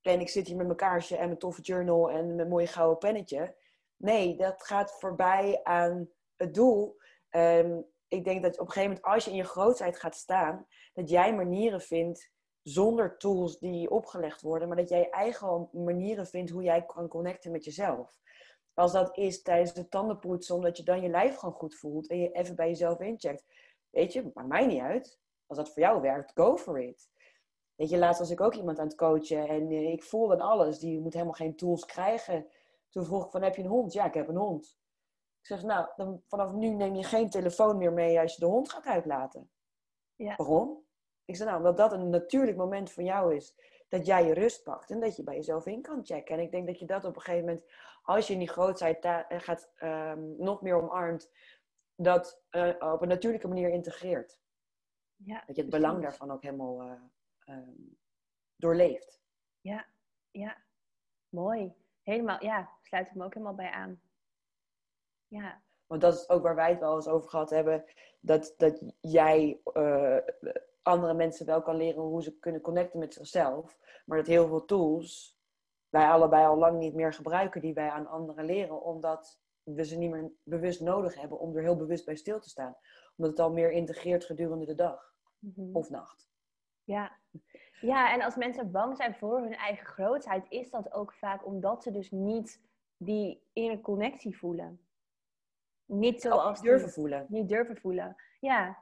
En 0.00 0.20
ik 0.20 0.28
zit 0.28 0.46
hier 0.46 0.56
met 0.56 0.66
mijn 0.66 0.78
kaarsje 0.78 1.16
en 1.16 1.26
mijn 1.26 1.38
toffe 1.38 1.62
journal 1.62 2.10
en 2.10 2.34
mijn 2.34 2.48
mooie 2.48 2.66
gouden 2.66 2.98
pennetje. 2.98 3.56
Nee, 3.96 4.36
dat 4.36 4.62
gaat 4.62 4.98
voorbij 4.98 5.60
aan 5.62 6.10
het 6.36 6.54
doel. 6.54 6.96
Um, 7.30 7.86
ik 8.08 8.24
denk 8.24 8.42
dat 8.42 8.58
op 8.58 8.66
een 8.66 8.72
gegeven 8.72 8.94
moment, 8.94 9.14
als 9.14 9.24
je 9.24 9.30
in 9.30 9.36
je 9.36 9.44
grootheid 9.44 9.98
gaat 9.98 10.16
staan, 10.16 10.66
dat 10.92 11.10
jij 11.10 11.34
manieren 11.34 11.80
vindt 11.80 12.30
zonder 12.68 13.16
tools 13.16 13.58
die 13.58 13.90
opgelegd 13.90 14.42
worden, 14.42 14.68
maar 14.68 14.76
dat 14.76 14.88
jij 14.88 15.10
eigen 15.10 15.68
manieren 15.72 16.26
vindt 16.26 16.50
hoe 16.50 16.62
jij 16.62 16.86
kan 16.86 17.08
connecten 17.08 17.50
met 17.50 17.64
jezelf. 17.64 18.18
Als 18.74 18.92
dat 18.92 19.16
is 19.16 19.42
tijdens 19.42 19.72
de 19.72 19.88
tandenpoetsen, 19.88 20.54
omdat 20.54 20.76
je 20.76 20.82
dan 20.82 21.02
je 21.02 21.08
lijf 21.08 21.36
gewoon 21.36 21.54
goed 21.54 21.74
voelt 21.74 22.06
en 22.06 22.18
je 22.18 22.32
even 22.32 22.56
bij 22.56 22.68
jezelf 22.68 23.00
incheckt. 23.00 23.44
Weet 23.90 24.12
je, 24.12 24.30
maakt 24.34 24.48
mij 24.48 24.66
niet 24.66 24.80
uit. 24.80 25.20
Als 25.46 25.58
dat 25.58 25.72
voor 25.72 25.82
jou 25.82 26.00
werkt, 26.00 26.32
go 26.34 26.56
for 26.56 26.80
it. 26.80 27.08
Weet 27.74 27.90
je, 27.90 27.98
laatst 27.98 28.20
was 28.20 28.30
ik 28.30 28.40
ook 28.40 28.54
iemand 28.54 28.78
aan 28.78 28.86
het 28.86 28.96
coachen 28.96 29.48
en 29.48 29.70
eh, 29.70 29.92
ik 29.92 30.02
voel 30.02 30.28
dan 30.28 30.40
alles. 30.40 30.78
Die 30.78 31.00
moet 31.00 31.12
helemaal 31.12 31.34
geen 31.34 31.56
tools 31.56 31.84
krijgen. 31.84 32.46
Toen 32.90 33.04
vroeg 33.04 33.24
ik 33.24 33.30
van, 33.30 33.42
heb 33.42 33.56
je 33.56 33.62
een 33.62 33.68
hond? 33.68 33.92
Ja, 33.92 34.04
ik 34.04 34.14
heb 34.14 34.28
een 34.28 34.36
hond. 34.36 34.78
Ik 35.40 35.46
zeg, 35.46 35.62
nou, 35.62 35.88
dan 35.96 36.22
vanaf 36.26 36.52
nu 36.52 36.68
neem 36.68 36.94
je 36.94 37.04
geen 37.04 37.30
telefoon 37.30 37.78
meer 37.78 37.92
mee 37.92 38.20
als 38.20 38.34
je 38.34 38.40
de 38.40 38.46
hond 38.46 38.70
gaat 38.70 38.84
uitlaten. 38.84 39.50
Ja. 40.14 40.36
Waarom? 40.36 40.85
Ik 41.26 41.36
zei 41.36 41.48
nou, 41.48 41.60
omdat 41.60 41.76
dat 41.76 41.92
een 41.92 42.10
natuurlijk 42.10 42.56
moment 42.56 42.92
van 42.92 43.04
jou 43.04 43.34
is. 43.34 43.54
Dat 43.88 44.06
jij 44.06 44.26
je 44.26 44.34
rust 44.34 44.62
pakt 44.62 44.90
en 44.90 45.00
dat 45.00 45.16
je 45.16 45.22
bij 45.22 45.34
jezelf 45.34 45.66
in 45.66 45.82
kan 45.82 46.04
checken. 46.04 46.34
En 46.34 46.42
ik 46.42 46.50
denk 46.50 46.66
dat 46.66 46.78
je 46.78 46.86
dat 46.86 47.04
op 47.04 47.16
een 47.16 47.22
gegeven 47.22 47.46
moment, 47.46 47.64
als 48.02 48.26
je 48.26 48.32
in 48.32 48.38
die 48.38 48.48
grootheid 48.48 49.04
eh, 49.04 49.20
gaat 49.28 49.70
um, 49.82 50.34
nog 50.38 50.62
meer 50.62 50.82
omarmt, 50.82 51.30
dat 51.96 52.42
uh, 52.50 52.92
op 52.92 53.02
een 53.02 53.08
natuurlijke 53.08 53.48
manier 53.48 53.68
integreert. 53.68 54.40
Ja, 55.16 55.42
dat 55.46 55.56
je 55.56 55.62
het 55.62 55.70
belang 55.70 56.02
daarvan 56.02 56.30
ook 56.30 56.42
helemaal 56.42 56.82
uh, 56.82 57.00
um, 57.56 57.98
doorleeft. 58.56 59.20
Ja, 59.60 59.86
ja. 60.30 60.56
Mooi. 61.28 61.74
Helemaal, 62.02 62.44
ja, 62.44 62.70
sluit 62.82 63.06
ik 63.06 63.14
me 63.14 63.24
ook 63.24 63.34
helemaal 63.34 63.54
bij 63.54 63.70
aan. 63.70 64.00
Ja. 65.26 65.62
Want 65.86 66.00
dat 66.00 66.14
is 66.14 66.28
ook 66.28 66.42
waar 66.42 66.54
wij 66.54 66.70
het 66.70 66.80
wel 66.80 66.94
eens 66.94 67.08
over 67.08 67.30
gehad 67.30 67.50
hebben. 67.50 67.84
Dat, 68.20 68.54
dat 68.56 68.82
jij 69.00 69.60
uh, 69.74 70.18
andere 70.86 71.14
mensen 71.14 71.46
wel 71.46 71.62
kan 71.62 71.76
leren 71.76 72.02
hoe 72.02 72.22
ze 72.22 72.38
kunnen 72.38 72.60
connecten 72.60 72.98
met 72.98 73.14
zichzelf. 73.14 73.78
Maar 74.04 74.18
dat 74.18 74.26
heel 74.26 74.46
veel 74.46 74.64
tools 74.64 75.38
wij 75.88 76.08
allebei 76.08 76.46
al 76.46 76.56
lang 76.56 76.78
niet 76.78 76.94
meer 76.94 77.12
gebruiken 77.12 77.60
die 77.60 77.74
wij 77.74 77.90
aan 77.90 78.06
anderen 78.06 78.44
leren. 78.44 78.82
Omdat 78.82 79.40
we 79.62 79.84
ze 79.84 79.96
niet 79.96 80.10
meer 80.10 80.32
bewust 80.42 80.80
nodig 80.80 81.20
hebben 81.20 81.38
om 81.38 81.56
er 81.56 81.62
heel 81.62 81.76
bewust 81.76 82.04
bij 82.04 82.16
stil 82.16 82.40
te 82.40 82.48
staan. 82.48 82.76
Omdat 83.16 83.36
het 83.36 83.46
al 83.46 83.52
meer 83.52 83.70
integreert 83.70 84.24
gedurende 84.24 84.66
de 84.66 84.74
dag 84.74 85.14
mhm. 85.38 85.76
of 85.76 85.90
nacht. 85.90 86.28
Ja. 86.84 87.16
ja, 87.80 88.12
en 88.12 88.22
als 88.22 88.36
mensen 88.36 88.70
bang 88.70 88.96
zijn 88.96 89.14
voor 89.14 89.40
hun 89.40 89.54
eigen 89.54 89.86
grootheid, 89.86 90.46
is 90.48 90.70
dat 90.70 90.92
ook 90.92 91.12
vaak 91.12 91.46
omdat 91.46 91.82
ze 91.82 91.90
dus 91.90 92.10
niet 92.10 92.60
die 92.96 93.42
inner 93.52 93.80
connectie 93.80 94.38
voelen. 94.38 94.80
Niet 95.84 96.20
zoals. 96.20 96.60
Niet 96.60 96.70
durven 96.70 96.90
voelen. 96.90 97.26
Niet 97.28 97.48
durven 97.48 97.76
voelen. 97.76 98.16
Ja, 98.40 98.78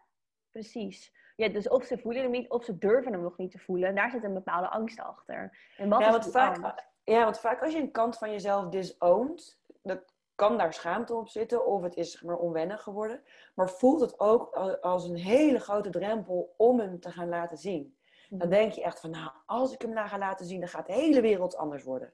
precies. 0.51 1.13
Ja, 1.35 1.49
dus 1.49 1.69
of 1.69 1.85
ze 1.85 1.99
voelen 1.99 2.23
hem 2.23 2.31
niet, 2.31 2.51
of 2.51 2.65
ze 2.65 2.79
durven 2.79 3.13
hem 3.13 3.23
nog 3.23 3.37
niet 3.37 3.51
te 3.51 3.59
voelen. 3.59 3.89
En 3.89 3.95
daar 3.95 4.11
zit 4.11 4.25
een 4.25 4.35
bepaalde 4.35 4.69
angst 4.69 5.01
achter. 5.01 5.59
En 5.77 5.89
wat 5.89 6.01
ja, 6.01 6.11
want 6.11 6.31
vaak, 6.31 6.85
ja, 7.05 7.25
want 7.25 7.39
vaak 7.39 7.63
als 7.63 7.73
je 7.73 7.81
een 7.81 7.91
kant 7.91 8.19
van 8.19 8.31
jezelf 8.31 8.69
disoont, 8.69 9.61
dat 9.83 10.15
kan 10.35 10.59
daar 10.59 10.75
schaamte 10.75 11.15
op 11.15 11.29
zitten 11.29 11.67
of 11.67 11.83
het 11.83 11.97
is 11.97 12.23
maar 12.23 12.37
onwennig 12.37 12.83
geworden. 12.83 13.23
Maar 13.55 13.71
voelt 13.71 14.01
het 14.01 14.21
ook 14.21 14.55
als 14.81 15.09
een 15.09 15.17
hele 15.17 15.59
grote 15.59 15.91
drempel 15.91 16.55
om 16.57 16.79
hem 16.81 17.01
te 17.01 17.11
gaan 17.11 17.29
laten 17.29 17.59
zien. 17.59 17.99
Dan 18.29 18.39
mhm. 18.39 18.49
denk 18.49 18.73
je 18.73 18.83
echt 18.83 19.01
van, 19.01 19.11
nou, 19.11 19.31
als 19.47 19.73
ik 19.73 19.83
hem 19.83 19.93
nou 19.93 20.09
ga 20.09 20.19
laten 20.19 20.47
zien, 20.47 20.61
dan 20.61 20.69
gaat 20.69 20.87
de 20.87 20.93
hele 20.93 21.21
wereld 21.21 21.57
anders 21.57 21.83
worden. 21.83 22.13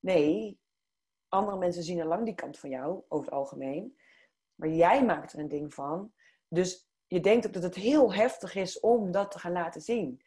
Nee, 0.00 0.60
andere 1.28 1.56
mensen 1.56 1.82
zien 1.82 2.00
al 2.00 2.06
lang 2.06 2.24
die 2.24 2.34
kant 2.34 2.58
van 2.58 2.70
jou, 2.70 3.02
over 3.08 3.24
het 3.24 3.34
algemeen. 3.34 3.98
Maar 4.54 4.68
jij 4.68 5.04
maakt 5.04 5.32
er 5.32 5.38
een 5.38 5.48
ding 5.48 5.74
van. 5.74 6.12
Dus 6.48 6.89
je 7.10 7.20
denkt 7.20 7.46
ook 7.46 7.52
dat 7.52 7.62
het 7.62 7.74
heel 7.74 8.14
heftig 8.14 8.54
is 8.54 8.80
om 8.80 9.10
dat 9.10 9.30
te 9.30 9.38
gaan 9.38 9.52
laten 9.52 9.80
zien. 9.80 10.22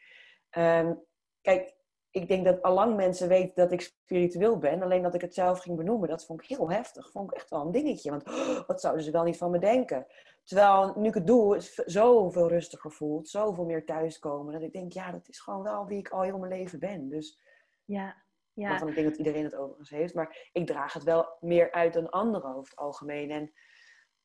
Um, 0.58 1.04
kijk, 1.42 1.76
ik 2.12 2.28
denk 2.28 2.46
dat 2.46 2.62
allang 2.62 2.96
mensen 2.96 3.28
weten 3.28 3.56
dat 3.56 3.72
ik 3.72 3.82
spiritueel 3.82 4.58
ben. 4.58 4.82
Alleen 4.82 5.02
dat 5.02 5.14
ik 5.14 5.22
het 5.22 5.34
zelf 5.34 5.60
ging 5.60 5.78
benoemen, 5.78 6.10
dat 6.10 6.26
vond 6.26 6.42
ik 6.42 6.48
heel 6.48 6.72
heftig. 6.72 7.12
Vond 7.12 7.32
ik 7.32 7.38
echt 7.38 7.50
wel 7.50 7.62
een 7.62 7.72
dingetje. 7.72 8.10
Want 8.10 8.28
oh, 8.28 8.68
wat 8.68 8.82
zouden 8.82 9.04
ze 9.04 9.12
wel 9.12 9.24
niet 9.24 9.38
van 9.38 9.52
me 9.52 9.60
denken? 9.60 10.08
Terwijl 10.44 10.94
nu 10.96 11.08
ik 11.08 11.14
het 11.14 11.28
doe, 11.28 11.54
het 11.54 11.84
zoveel 11.86 12.48
rustiger 12.48 12.92
voelt. 12.92 13.30
Zoveel 13.30 13.66
meer 13.66 13.86
thuiskomen. 13.86 14.54
Dat 14.54 14.62
ik 14.62 14.74
denk, 14.74 14.92
ja, 14.92 15.12
dat 15.12 15.28
is 15.28 15.40
gewoon 15.40 15.64
wel 15.64 15.86
wie 15.86 16.00
ik 16.00 16.10
al 16.10 16.22
heel 16.22 16.38
mijn 16.38 16.54
leven 16.54 16.80
ben. 16.80 17.10
Dus 17.10 17.40
ja, 17.86 18.24
ja. 18.54 18.70
Waarvan 18.70 18.88
ik 18.88 18.96
denk 18.96 19.08
dat 19.08 19.18
iedereen 19.18 19.44
het 19.44 19.56
overigens 19.56 19.90
heeft. 19.90 20.14
Maar 20.14 20.50
ik 20.52 20.68
draag 20.68 20.94
het 20.94 21.04
wel 21.04 21.38
meer 21.40 21.72
uit 21.72 21.94
dan 21.94 22.10
anderen 22.10 22.56
over 22.56 22.70
het 22.70 22.80
algemeen. 22.80 23.32
En 23.32 23.54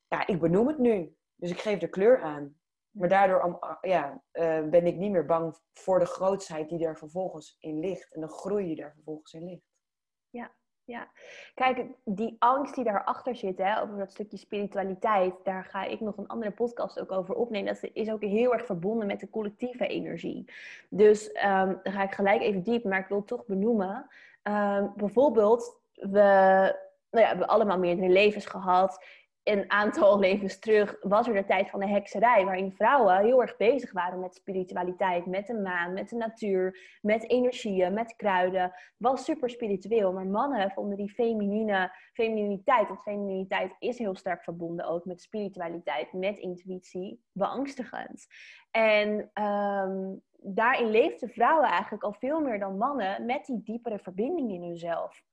ja, 0.07 0.27
ik 0.27 0.39
benoem 0.39 0.67
het 0.67 0.77
nu. 0.77 1.17
Dus 1.39 1.49
ik 1.49 1.59
geef 1.59 1.79
de 1.79 1.87
kleur 1.87 2.21
aan. 2.21 2.57
Maar 2.91 3.09
daardoor 3.09 3.77
ja, 3.81 4.21
uh, 4.33 4.63
ben 4.63 4.85
ik 4.85 4.95
niet 4.95 5.11
meer 5.11 5.25
bang 5.25 5.57
voor 5.73 5.99
de 5.99 6.05
grootsheid 6.05 6.69
die 6.69 6.85
er 6.85 6.97
vervolgens 6.97 7.57
in 7.59 7.79
ligt. 7.79 8.13
En 8.13 8.21
de 8.21 8.27
groei 8.27 8.65
die 8.65 8.83
er 8.83 8.93
vervolgens 8.93 9.33
in 9.33 9.45
ligt. 9.45 9.67
Ja, 10.29 10.51
ja. 10.83 11.07
Kijk, 11.53 11.85
die 12.05 12.35
angst 12.39 12.75
die 12.75 12.83
daarachter 12.83 13.35
zit, 13.35 13.57
hè, 13.57 13.81
over 13.81 13.97
dat 13.97 14.11
stukje 14.11 14.37
spiritualiteit, 14.37 15.33
daar 15.43 15.65
ga 15.65 15.83
ik 15.83 15.99
nog 15.99 16.17
een 16.17 16.27
andere 16.27 16.51
podcast 16.51 16.99
ook 16.99 17.11
over 17.11 17.35
opnemen. 17.35 17.73
Dat 17.73 17.89
is 17.93 18.11
ook 18.11 18.21
heel 18.21 18.53
erg 18.53 18.65
verbonden 18.65 19.07
met 19.07 19.19
de 19.19 19.29
collectieve 19.29 19.87
energie. 19.87 20.45
Dus 20.89 21.27
um, 21.27 21.79
dan 21.83 21.93
ga 21.93 22.03
ik 22.03 22.13
gelijk 22.13 22.41
even 22.41 22.63
diep, 22.63 22.83
maar 22.83 22.99
ik 22.99 23.07
wil 23.07 23.23
toch 23.23 23.45
benoemen. 23.45 24.07
Um, 24.43 24.93
bijvoorbeeld, 24.95 25.81
we, 25.93 26.19
nou 27.09 27.25
ja, 27.25 27.31
we 27.31 27.37
hebben 27.37 27.47
allemaal 27.47 27.79
meerdere 27.79 28.09
levens 28.09 28.45
gehad 28.45 29.05
een 29.51 29.71
aantal 29.71 30.19
levens 30.27 30.59
terug 30.59 30.97
was 31.01 31.27
er 31.27 31.33
de 31.33 31.45
tijd 31.45 31.69
van 31.69 31.79
de 31.79 31.87
hekserij, 31.87 32.45
waarin 32.45 32.71
vrouwen 32.71 33.17
heel 33.17 33.41
erg 33.41 33.57
bezig 33.57 33.91
waren 33.91 34.19
met 34.19 34.35
spiritualiteit, 34.35 35.25
met 35.25 35.47
de 35.47 35.53
maan, 35.53 35.93
met 35.93 36.09
de 36.09 36.15
natuur, 36.15 36.97
met 37.01 37.29
energieën, 37.29 37.93
met 37.93 38.15
kruiden. 38.15 38.71
Was 38.97 39.23
super 39.23 39.49
spiritueel, 39.49 40.13
maar 40.13 40.27
mannen 40.27 40.71
vonden 40.71 40.97
die 40.97 41.13
feminine, 41.13 41.91
femininiteit, 42.13 42.87
want 42.87 43.01
femininiteit 43.01 43.75
is 43.79 43.97
heel 43.97 44.15
sterk 44.15 44.43
verbonden 44.43 44.85
ook 44.85 45.05
met 45.05 45.21
spiritualiteit, 45.21 46.13
met 46.13 46.37
intuïtie, 46.37 47.23
beangstigend. 47.31 48.27
En 48.71 49.29
ehm, 49.33 50.15
daarin 50.41 50.89
leefden 50.89 51.29
vrouwen 51.29 51.69
eigenlijk 51.69 52.03
al 52.03 52.13
veel 52.13 52.41
meer 52.41 52.59
dan 52.59 52.77
mannen 52.77 53.25
met 53.25 53.45
die 53.45 53.61
diepere 53.63 53.99
verbinding 53.99 54.51
in 54.51 54.63
hunzelf. 54.63 55.23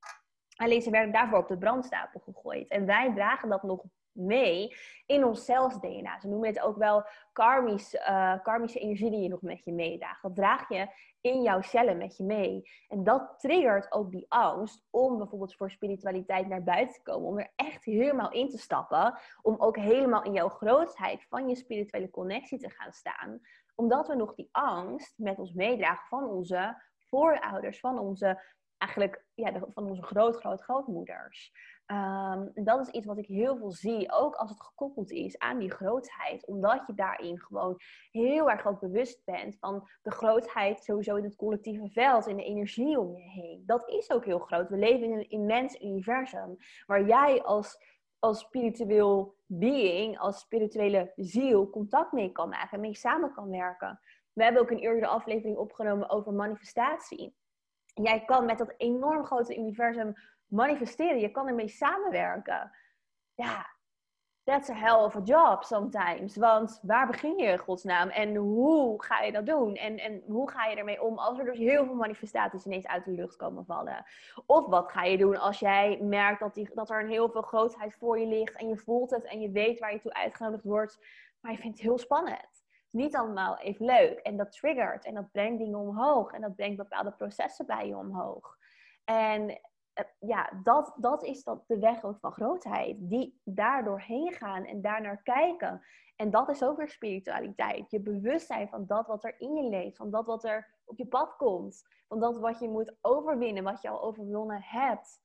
Alleen 0.57 0.83
ze 0.83 0.91
werden 0.91 1.13
daarvoor 1.13 1.39
op 1.39 1.49
de 1.49 1.59
brandstapel 1.59 2.21
gegooid. 2.21 2.69
En 2.69 2.87
wij 2.87 3.13
dragen 3.15 3.49
dat 3.49 3.63
nog 3.63 3.85
mee 4.17 4.77
in 5.07 5.25
ons 5.25 5.45
cels-DNA. 5.45 6.19
Ze 6.19 6.29
noemen 6.29 6.49
het 6.49 6.61
ook 6.61 6.77
wel 6.77 7.05
uh, 7.29 8.35
karmische 8.43 8.79
energie 8.79 9.11
die 9.11 9.21
je 9.21 9.29
nog 9.29 9.43
met 9.43 9.65
je 9.65 9.73
meedraagt. 9.73 10.23
Dat 10.23 10.35
draag 10.35 10.69
je 10.69 10.89
in 11.21 11.43
jouw 11.43 11.61
cellen 11.61 11.97
met 11.97 12.17
je 12.17 12.25
mee. 12.25 12.71
En 12.89 13.05
dat 13.05 13.35
triggert 13.39 13.93
ook 13.93 14.11
die 14.11 14.27
angst 14.29 14.87
om 14.91 15.19
bijvoorbeeld 15.19 15.57
voor 15.57 15.71
spiritualiteit 15.71 16.49
naar 16.49 16.63
buiten 16.63 16.95
te 16.95 17.03
komen. 17.03 17.29
Om 17.29 17.39
er 17.39 17.53
echt 17.57 17.85
helemaal 17.85 18.33
in 18.33 18.49
te 18.49 18.59
stappen. 18.59 19.19
Om 19.43 19.55
ook 19.59 19.77
helemaal 19.77 20.23
in 20.23 20.33
jouw 20.33 20.49
grootheid 20.49 21.27
van 21.29 21.49
je 21.49 21.57
spirituele 21.57 22.11
connectie 22.11 22.59
te 22.59 22.71
gaan 22.71 22.93
staan. 22.93 23.41
Omdat 23.75 24.09
we 24.09 24.15
nog 24.15 24.35
die 24.35 24.49
angst 24.53 25.19
met 25.19 25.39
ons 25.39 25.53
meedragen 25.53 26.07
van 26.09 26.29
onze 26.29 26.83
voorouders, 26.99 27.81
van 27.81 27.99
onze 27.99 28.55
eigenlijk 28.79 29.25
ja, 29.35 29.53
van 29.75 29.89
onze 29.89 30.03
groot, 30.03 30.37
groot, 30.37 30.63
grootmoeders. 30.63 31.53
Um, 31.87 32.51
dat 32.55 32.81
is 32.81 32.89
iets 32.89 33.07
wat 33.07 33.19
ik 33.19 33.27
heel 33.27 33.57
veel 33.57 33.71
zie, 33.71 34.13
ook 34.13 34.35
als 34.35 34.51
het 34.51 34.63
gekoppeld 34.63 35.11
is 35.11 35.39
aan 35.39 35.59
die 35.59 35.71
grootheid. 35.71 36.47
Omdat 36.47 36.87
je 36.87 36.95
daarin 36.95 37.41
gewoon 37.41 37.77
heel 38.11 38.51
erg 38.51 38.67
ook 38.67 38.81
bewust 38.81 39.25
bent 39.25 39.57
van 39.59 39.89
de 40.03 40.11
grootheid 40.11 40.85
sowieso 40.85 41.17
in 41.17 41.25
het 41.25 41.37
collectieve 41.37 41.89
veld, 41.89 42.27
in 42.27 42.37
de 42.37 42.45
energie 42.45 42.99
om 42.99 43.17
je 43.17 43.23
heen. 43.23 43.63
Dat 43.67 43.89
is 43.89 44.11
ook 44.11 44.25
heel 44.25 44.39
groot. 44.39 44.69
We 44.69 44.77
leven 44.77 45.05
in 45.05 45.13
een 45.13 45.31
immens 45.31 45.81
universum 45.81 46.57
waar 46.87 47.07
jij 47.07 47.43
als, 47.43 47.79
als 48.19 48.39
spiritueel 48.39 49.37
being, 49.47 50.19
als 50.19 50.41
spirituele 50.41 51.13
ziel 51.17 51.71
contact 51.71 52.13
mee 52.13 52.33
kan 52.33 52.49
maken, 52.49 52.81
mee 52.81 52.95
samen 52.95 53.33
kan 53.33 53.51
werken. 53.51 54.01
We 54.33 54.43
hebben 54.43 54.63
ook 54.63 54.71
een 54.71 54.79
eerdere 54.79 55.07
aflevering 55.07 55.57
opgenomen 55.57 56.11
over 56.11 56.33
manifestatie 56.33 57.35
jij 58.03 58.25
kan 58.25 58.45
met 58.45 58.59
dat 58.59 58.75
enorm 58.77 59.25
grote 59.25 59.57
universum 59.57 60.15
manifesteren. 60.47 61.21
Je 61.21 61.31
kan 61.31 61.49
ermee 61.49 61.69
samenwerken. 61.69 62.73
Ja, 63.35 63.67
that's 64.45 64.71
a 64.71 64.75
hell 64.75 65.05
of 65.05 65.17
a 65.17 65.21
job 65.21 65.65
sometimes. 65.65 66.37
Want 66.37 66.79
waar 66.83 67.07
begin 67.07 67.39
je 67.39 67.47
in 67.47 67.59
godsnaam? 67.59 68.09
En 68.09 68.35
hoe 68.35 69.05
ga 69.05 69.21
je 69.21 69.33
dat 69.33 69.47
doen? 69.47 69.75
En, 69.75 69.99
en 69.99 70.23
hoe 70.27 70.51
ga 70.51 70.67
je 70.67 70.77
ermee 70.77 71.03
om 71.03 71.19
als 71.19 71.39
er 71.39 71.45
dus 71.45 71.59
heel 71.59 71.85
veel 71.85 71.95
manifestaties 71.95 72.67
ineens 72.67 72.87
uit 72.87 73.05
de 73.05 73.11
lucht 73.11 73.37
komen 73.37 73.65
vallen? 73.65 74.05
Of 74.47 74.67
wat 74.67 74.91
ga 74.91 75.03
je 75.03 75.19
doen 75.19 75.37
als 75.37 75.59
jij 75.59 75.99
merkt 76.03 76.41
dat, 76.41 76.55
die, 76.55 76.71
dat 76.75 76.91
er 76.91 77.01
een 77.01 77.11
heel 77.11 77.31
veel 77.31 77.43
grootheid 77.43 77.95
voor 77.95 78.19
je 78.19 78.27
ligt 78.27 78.57
en 78.57 78.69
je 78.69 78.77
voelt 78.77 79.11
het 79.11 79.25
en 79.25 79.41
je 79.41 79.51
weet 79.51 79.79
waar 79.79 79.93
je 79.93 80.01
toe 80.01 80.15
uitgenodigd 80.15 80.65
wordt, 80.65 80.99
maar 81.41 81.53
je 81.53 81.59
vindt 81.59 81.77
het 81.77 81.87
heel 81.87 81.99
spannend 81.99 82.65
niet 82.97 83.17
allemaal 83.17 83.59
even 83.59 83.85
leuk. 83.85 84.19
En 84.19 84.37
dat 84.37 84.53
triggert 84.53 85.05
en 85.05 85.15
dat 85.15 85.31
brengt 85.33 85.59
dingen 85.59 85.79
omhoog. 85.79 86.33
En 86.33 86.41
dat 86.41 86.57
brengt 86.57 86.77
bepaalde 86.77 87.13
processen 87.13 87.67
bij 87.67 87.87
je 87.87 87.97
omhoog. 87.97 88.57
En 89.05 89.61
ja, 90.19 90.51
dat, 90.63 90.95
dat 90.97 91.25
is 91.25 91.45
dat 91.45 91.65
de 91.67 91.79
weg 91.79 92.05
ook 92.05 92.19
van 92.19 92.33
grootheid. 92.33 92.97
Die 93.01 93.41
daar 93.45 93.85
doorheen 93.85 94.33
gaan 94.33 94.65
en 94.65 94.81
daarnaar 94.81 95.23
kijken. 95.23 95.83
En 96.17 96.31
dat 96.31 96.49
is 96.49 96.63
ook 96.63 96.77
weer 96.77 96.89
spiritualiteit. 96.89 97.91
Je 97.91 98.01
bewustzijn 98.01 98.69
van 98.69 98.87
dat 98.87 99.07
wat 99.07 99.25
er 99.25 99.35
in 99.41 99.55
je 99.55 99.69
leeft. 99.69 99.97
Van 99.97 100.11
dat 100.11 100.27
wat 100.27 100.45
er 100.45 100.75
op 100.85 100.99
je 100.99 101.07
pad 101.07 101.37
komt. 101.37 101.85
Van 102.09 102.21
dat 102.21 102.39
wat 102.39 102.59
je 102.59 102.69
moet 102.69 102.97
overwinnen. 103.01 103.65
Wat 103.65 103.83
je 103.83 103.89
al 103.89 104.03
overwonnen 104.03 104.63
hebt. 104.63 105.21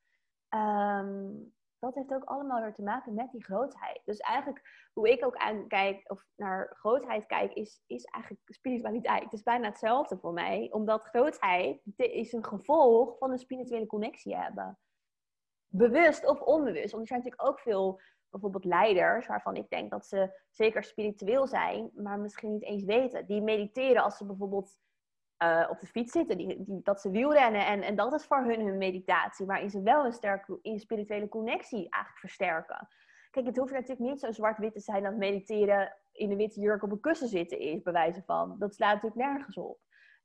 Um, 0.50 1.54
dat 1.82 1.96
heeft 1.96 2.14
ook 2.14 2.24
allemaal 2.24 2.62
weer 2.62 2.74
te 2.74 2.82
maken 2.82 3.14
met 3.14 3.32
die 3.32 3.44
grootheid. 3.44 4.02
Dus 4.06 4.18
eigenlijk 4.18 4.90
hoe 4.94 5.10
ik 5.10 5.26
ook 5.26 5.36
aankijk 5.36 6.12
of 6.12 6.26
naar 6.36 6.76
grootheid 6.80 7.26
kijk, 7.26 7.54
is, 7.54 7.84
is 7.88 8.04
eigenlijk 8.04 8.44
spiritualiteit. 8.46 9.24
Het 9.24 9.34
is 9.34 9.44
bijna 9.44 9.68
hetzelfde 9.68 10.18
voor 10.18 10.34
mij, 10.34 10.68
omdat 10.72 11.04
grootheid 11.04 11.82
is 11.96 12.34
een 12.34 12.46
gevolg 12.46 13.18
van 13.18 13.32
een 13.32 13.40
spirituele 13.40 13.86
connectie 13.86 14.36
hebben. 14.36 14.80
Bewust 15.68 16.28
of 16.28 16.42
onbewust. 16.42 16.92
Want 16.92 17.02
er 17.02 17.08
zijn 17.08 17.20
natuurlijk 17.20 17.50
ook 17.50 17.60
veel 17.60 18.02
bijvoorbeeld 18.30 18.66
leiders 18.66 19.28
waarvan 19.28 19.56
ik 19.56 19.70
denk 19.70 19.92
dat 19.92 20.06
ze 20.06 20.42
zeker 20.50 20.84
spiritueel 20.84 21.48
zijn, 21.48 21.92
maar 21.94 22.20
misschien 22.20 22.52
niet 22.52 22.64
eens 22.64 22.84
weten. 22.84 23.26
Die 23.26 23.42
mediteren 23.42 24.04
als 24.04 24.18
ze 24.18 24.26
bijvoorbeeld 24.26 24.78
uh, 25.44 25.68
op 25.70 25.80
de 25.80 25.88
fiets 25.88 26.12
zitten, 26.12 26.38
die, 26.38 26.64
die, 26.64 26.82
dat 26.84 27.02
ze 27.02 27.12
wielrennen. 27.12 27.66
En, 27.66 27.82
en 27.82 27.96
dat 27.96 28.14
is 28.14 28.26
voor 28.26 28.44
hun 28.44 28.66
hun 28.66 28.78
meditatie, 28.78 29.46
waarin 29.46 29.70
ze 29.70 29.82
wel 29.82 30.06
een 30.06 30.14
sterke 30.14 30.60
spirituele 30.62 31.28
connectie 31.28 31.90
eigenlijk 31.90 32.20
versterken. 32.20 32.88
Kijk, 33.32 33.46
het 33.46 33.58
hoeft 33.58 33.74
natuurlijk 33.74 34.00
niet 34.00 34.20
zo 34.20 34.32
zwart-wit 34.32 34.74
te 34.74 34.80
zijn 34.80 35.04
dat 35.04 35.16
mediteren 35.16 35.98
in 36.12 36.32
een 36.32 36.38
witte 36.38 36.60
jurk 36.60 36.84
op 36.84 36.92
een 36.92 37.00
kussen 37.00 37.28
zitten 37.28 37.60
is, 37.60 37.82
bij 37.82 37.94
wijze 37.94 38.24
van. 38.26 38.56
Dat 38.60 38.76
slaat 38.76 38.94
natuurlijk 38.94 39.22
nergens 39.22 39.58
op. 39.58 39.80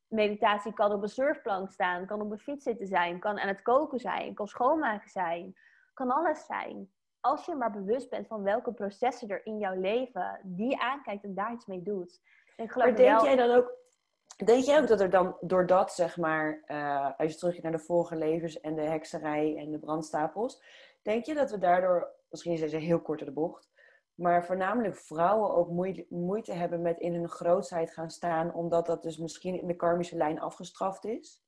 meditatie 0.08 0.72
kan 0.72 0.92
op 0.92 1.02
een 1.02 1.08
surfplank 1.08 1.70
staan, 1.70 2.06
kan 2.06 2.20
op 2.20 2.30
een 2.30 2.38
fiets 2.38 2.64
zitten 2.64 2.86
zijn, 2.86 3.18
kan 3.18 3.38
aan 3.38 3.48
het 3.48 3.62
koken 3.62 3.98
zijn, 3.98 4.34
kan 4.34 4.46
schoonmaken 4.46 5.10
zijn, 5.10 5.54
kan 5.94 6.10
alles 6.10 6.46
zijn. 6.46 6.90
Als 7.20 7.46
je 7.46 7.54
maar 7.54 7.72
bewust 7.72 8.10
bent 8.10 8.26
van 8.26 8.42
welke 8.42 8.72
processen 8.72 9.28
er 9.28 9.46
in 9.46 9.58
jouw 9.58 9.80
leven 9.80 10.40
die 10.42 10.80
aankijkt 10.80 11.24
en 11.24 11.34
daar 11.34 11.52
iets 11.52 11.66
mee 11.66 11.82
doet. 11.82 12.20
En 12.56 12.70
maar 12.74 12.96
denk 12.96 13.20
jij 13.20 13.36
dan 13.36 13.50
ook, 13.50 13.72
denk 14.44 14.64
jij 14.64 14.80
ook 14.80 14.88
dat 14.88 15.00
er 15.00 15.10
dan 15.10 15.36
doordat, 15.40 15.92
zeg 15.92 16.16
maar, 16.16 16.62
uh, 16.66 17.10
als 17.16 17.32
je 17.32 17.38
teruggaat 17.38 17.62
naar 17.62 17.72
de 17.72 17.78
vorige 17.78 18.16
levens 18.16 18.60
en 18.60 18.74
de 18.74 18.82
hekserij 18.82 19.56
en 19.56 19.70
de 19.70 19.78
brandstapels, 19.78 20.62
denk 21.02 21.24
je 21.24 21.34
dat 21.34 21.50
we 21.50 21.58
daardoor, 21.58 22.10
misschien 22.30 22.52
is 22.52 22.60
deze 22.60 22.76
heel 22.76 23.00
kort 23.00 23.24
de 23.24 23.32
bocht, 23.32 23.70
maar 24.14 24.44
voornamelijk 24.44 24.96
vrouwen 24.96 25.54
ook 25.54 25.68
moeite 26.08 26.52
hebben 26.52 26.82
met 26.82 26.98
in 26.98 27.14
hun 27.14 27.28
grootheid 27.28 27.92
gaan 27.92 28.10
staan, 28.10 28.54
omdat 28.54 28.86
dat 28.86 29.02
dus 29.02 29.18
misschien 29.18 29.60
in 29.60 29.66
de 29.66 29.76
karmische 29.76 30.16
lijn 30.16 30.40
afgestraft 30.40 31.04
is? 31.04 31.44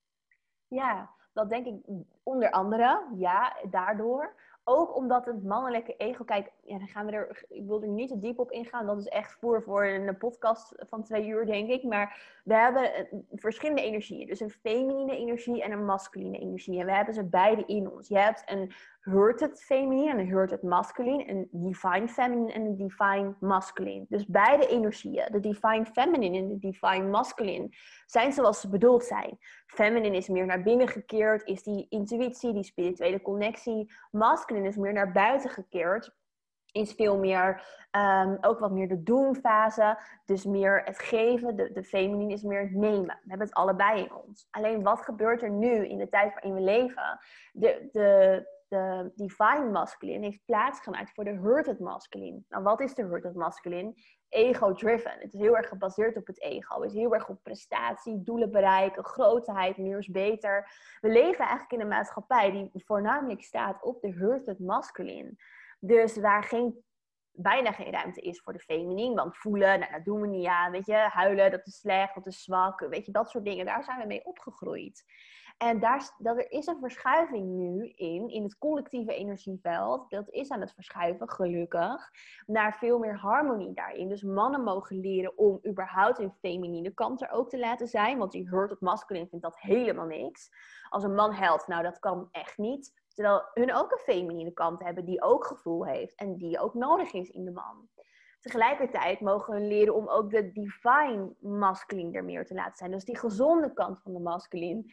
Ja, 0.66 1.11
dat 1.33 1.49
denk 1.49 1.66
ik 1.66 1.75
onder 2.23 2.50
andere, 2.50 3.09
ja, 3.16 3.57
daardoor. 3.71 4.35
Ook 4.70 4.96
omdat 4.96 5.25
het 5.25 5.44
mannelijke 5.44 5.96
ego, 5.96 6.25
kijk, 6.25 6.50
ja, 6.64 6.78
dan 6.78 6.88
gaan 6.88 7.06
we 7.06 7.12
er, 7.12 7.44
ik 7.48 7.66
wil 7.66 7.82
er 7.82 7.88
niet 7.88 8.08
te 8.08 8.18
diep 8.18 8.38
op 8.38 8.50
ingaan, 8.50 8.87
dat 8.87 8.98
is 8.98 9.06
echt 9.06 9.37
voor, 9.40 9.62
voor 9.62 9.84
een 9.84 10.18
podcast 10.18 10.75
van 10.88 11.02
twee 11.02 11.26
uur, 11.26 11.46
denk 11.46 11.70
ik. 11.70 11.82
Maar 11.82 12.40
we 12.44 12.54
hebben 12.54 13.08
verschillende 13.32 13.82
energieën. 13.82 14.26
Dus 14.26 14.40
een 14.40 14.50
feminine 14.50 15.16
energie 15.16 15.62
en 15.62 15.72
een 15.72 15.84
masculine 15.84 16.38
energie. 16.38 16.80
En 16.80 16.87
we 16.87 16.92
hebben 16.92 17.14
ze 17.14 17.25
beide 17.25 17.64
in 17.66 17.90
ons. 17.90 18.08
Je 18.08 18.18
hebt 18.18 18.42
een 18.46 18.72
hurted 19.00 19.61
feminine 19.61 20.11
en 20.11 20.19
een 20.19 20.28
hurted 20.28 20.62
masculine, 20.62 21.28
een 21.28 21.49
divine 21.50 22.09
feminine 22.09 22.52
en 22.52 22.64
een 22.64 22.76
divine 22.76 23.37
masculine. 23.40 24.05
Dus 24.09 24.26
beide 24.26 24.67
energieën, 24.67 25.28
de 25.31 25.40
divine 25.40 25.87
feminine 25.87 26.38
en 26.38 26.49
de 26.49 26.59
divine 26.59 27.09
masculine, 27.09 27.69
zijn 28.07 28.33
zoals 28.33 28.61
ze 28.61 28.69
bedoeld 28.69 29.05
zijn. 29.05 29.38
Feminine 29.67 30.17
is 30.17 30.28
meer 30.28 30.47
naar 30.47 30.62
binnen 30.62 30.88
gekeerd, 30.88 31.47
is 31.47 31.62
die 31.62 31.87
intuïtie, 31.88 32.52
die 32.52 32.64
spirituele 32.64 33.23
connectie. 33.23 33.93
Masculine 34.11 34.69
is 34.69 34.76
meer 34.76 34.93
naar 34.93 35.12
buiten 35.12 35.50
gekeerd, 35.50 36.17
is 36.73 36.93
veel 36.93 37.19
meer, 37.19 37.62
um, 37.90 38.38
ook 38.40 38.59
wat 38.59 38.71
meer 38.71 38.88
de 38.88 39.02
doen-fase. 39.02 39.99
Dus 40.25 40.45
meer 40.45 40.83
het 40.85 40.99
geven. 40.99 41.57
De, 41.57 41.73
de 41.73 41.85
feminine 41.85 42.33
is 42.33 42.43
meer 42.43 42.61
het 42.61 42.75
nemen. 42.75 43.19
We 43.23 43.28
hebben 43.28 43.47
het 43.47 43.57
allebei 43.57 44.02
in 44.02 44.12
ons. 44.12 44.49
Alleen 44.50 44.83
wat 44.83 45.00
gebeurt 45.00 45.43
er 45.43 45.50
nu 45.50 45.87
in 45.87 45.99
de 45.99 46.09
tijd 46.09 46.33
waarin 46.33 46.55
we 46.55 46.61
leven? 46.61 47.19
De, 47.52 47.88
de, 47.93 48.57
de 48.68 49.12
divine 49.14 49.70
masculine 49.70 50.25
heeft 50.25 50.44
plaatsgemaakt 50.44 51.14
voor 51.14 51.25
de 51.25 51.38
hurted 51.38 51.78
masculine. 51.78 52.42
Nou, 52.48 52.62
wat 52.62 52.80
is 52.80 52.94
de 52.94 53.02
hurted 53.02 53.34
masculine? 53.34 53.94
Ego-driven. 54.28 55.12
Het 55.18 55.34
is 55.34 55.40
heel 55.40 55.56
erg 55.56 55.68
gebaseerd 55.68 56.16
op 56.16 56.26
het 56.26 56.40
ego. 56.40 56.80
Het 56.80 56.90
is 56.90 56.96
heel 56.96 57.14
erg 57.14 57.28
op 57.28 57.42
prestatie, 57.42 58.22
doelen 58.22 58.50
bereiken, 58.50 59.04
grootheid, 59.04 59.76
meer 59.76 59.98
is 59.98 60.08
beter. 60.08 60.70
We 61.00 61.08
leven 61.08 61.38
eigenlijk 61.38 61.72
in 61.72 61.80
een 61.80 61.88
maatschappij 61.88 62.50
die 62.50 62.84
voornamelijk 62.84 63.42
staat 63.42 63.83
op 63.83 64.00
de 64.00 64.11
hurted 64.11 64.59
masculine. 64.59 65.37
Dus 65.81 66.16
waar 66.16 66.42
geen, 66.42 66.85
bijna 67.40 67.72
geen 67.72 67.92
ruimte 67.92 68.20
is 68.20 68.40
voor 68.40 68.53
de 68.53 68.59
feminine. 68.59 69.14
Want 69.14 69.37
voelen, 69.37 69.79
nou, 69.79 69.92
dat 69.92 70.05
doen 70.05 70.20
we 70.20 70.27
niet 70.27 70.46
aan. 70.46 70.70
Weet 70.70 70.87
je, 70.87 70.94
huilen, 70.94 71.51
dat 71.51 71.66
is 71.66 71.79
slecht, 71.79 72.14
dat 72.14 72.27
is 72.27 72.42
zwak. 72.42 72.81
Weet 72.81 73.07
je, 73.07 73.12
dat 73.12 73.31
soort 73.31 73.44
dingen. 73.44 73.66
Daar 73.66 73.85
zijn 73.85 74.01
we 74.01 74.07
mee 74.07 74.24
opgegroeid. 74.24 75.05
En 75.59 75.81
daar, 75.81 76.11
dat 76.18 76.37
er 76.37 76.51
is 76.51 76.66
een 76.66 76.81
verschuiving 76.81 77.46
nu 77.46 77.88
in, 77.88 78.29
in 78.29 78.42
het 78.42 78.59
collectieve 78.59 79.14
energieveld. 79.14 80.11
Dat 80.11 80.31
is 80.31 80.51
aan 80.51 80.61
het 80.61 80.72
verschuiven, 80.72 81.31
gelukkig, 81.31 82.11
naar 82.46 82.77
veel 82.79 82.98
meer 82.98 83.16
harmonie 83.16 83.74
daarin. 83.74 84.09
Dus 84.09 84.22
mannen 84.22 84.62
mogen 84.62 85.01
leren 85.01 85.38
om 85.38 85.61
überhaupt 85.66 86.18
hun 86.18 86.33
feminine 86.40 86.90
kant 86.90 87.22
er 87.22 87.31
ook 87.31 87.51
te 87.51 87.59
laten 87.59 87.88
zijn. 87.88 88.18
Want 88.18 88.33
die 88.33 88.48
hurt 88.48 88.72
op 88.72 88.81
masculin 88.81 89.29
vindt 89.29 89.44
dat 89.44 89.61
helemaal 89.61 90.07
niks. 90.07 90.51
Als 90.88 91.03
een 91.03 91.14
man 91.14 91.33
helpt, 91.33 91.66
nou 91.66 91.83
dat 91.83 91.98
kan 91.98 92.29
echt 92.31 92.59
niet. 92.59 92.92
Terwijl 93.18 93.42
hun 93.54 93.74
ook 93.74 93.92
een 93.92 94.14
feminine 94.14 94.52
kant 94.52 94.83
hebben 94.83 95.04
die 95.04 95.22
ook 95.22 95.44
gevoel 95.44 95.87
heeft 95.87 96.14
en 96.14 96.37
die 96.37 96.59
ook 96.61 96.74
nodig 96.74 97.12
is 97.12 97.31
in 97.31 97.44
de 97.44 97.50
man. 97.50 97.88
Tegelijkertijd 98.40 99.20
mogen 99.20 99.54
we 99.54 99.61
leren 99.61 99.94
om 99.94 100.09
ook 100.09 100.31
de 100.31 100.52
divine 100.52 101.35
masculine 101.40 102.16
er 102.16 102.24
meer 102.24 102.46
te 102.46 102.54
laten 102.54 102.76
zijn. 102.76 102.90
Dus 102.90 103.04
die 103.04 103.18
gezonde 103.18 103.72
kant 103.72 104.00
van 104.02 104.12
de 104.12 104.20
masculine. 104.20 104.85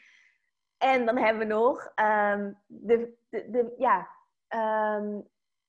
En 0.78 1.06
dan 1.06 1.18
hebben 1.18 1.48
we 1.48 1.54
nog 1.54 1.92
ehm, 1.96 2.54
de, 2.66 3.18
de, 3.30 3.50
de, 3.50 3.74
ja, 3.78 4.10
ehm, 4.48 5.22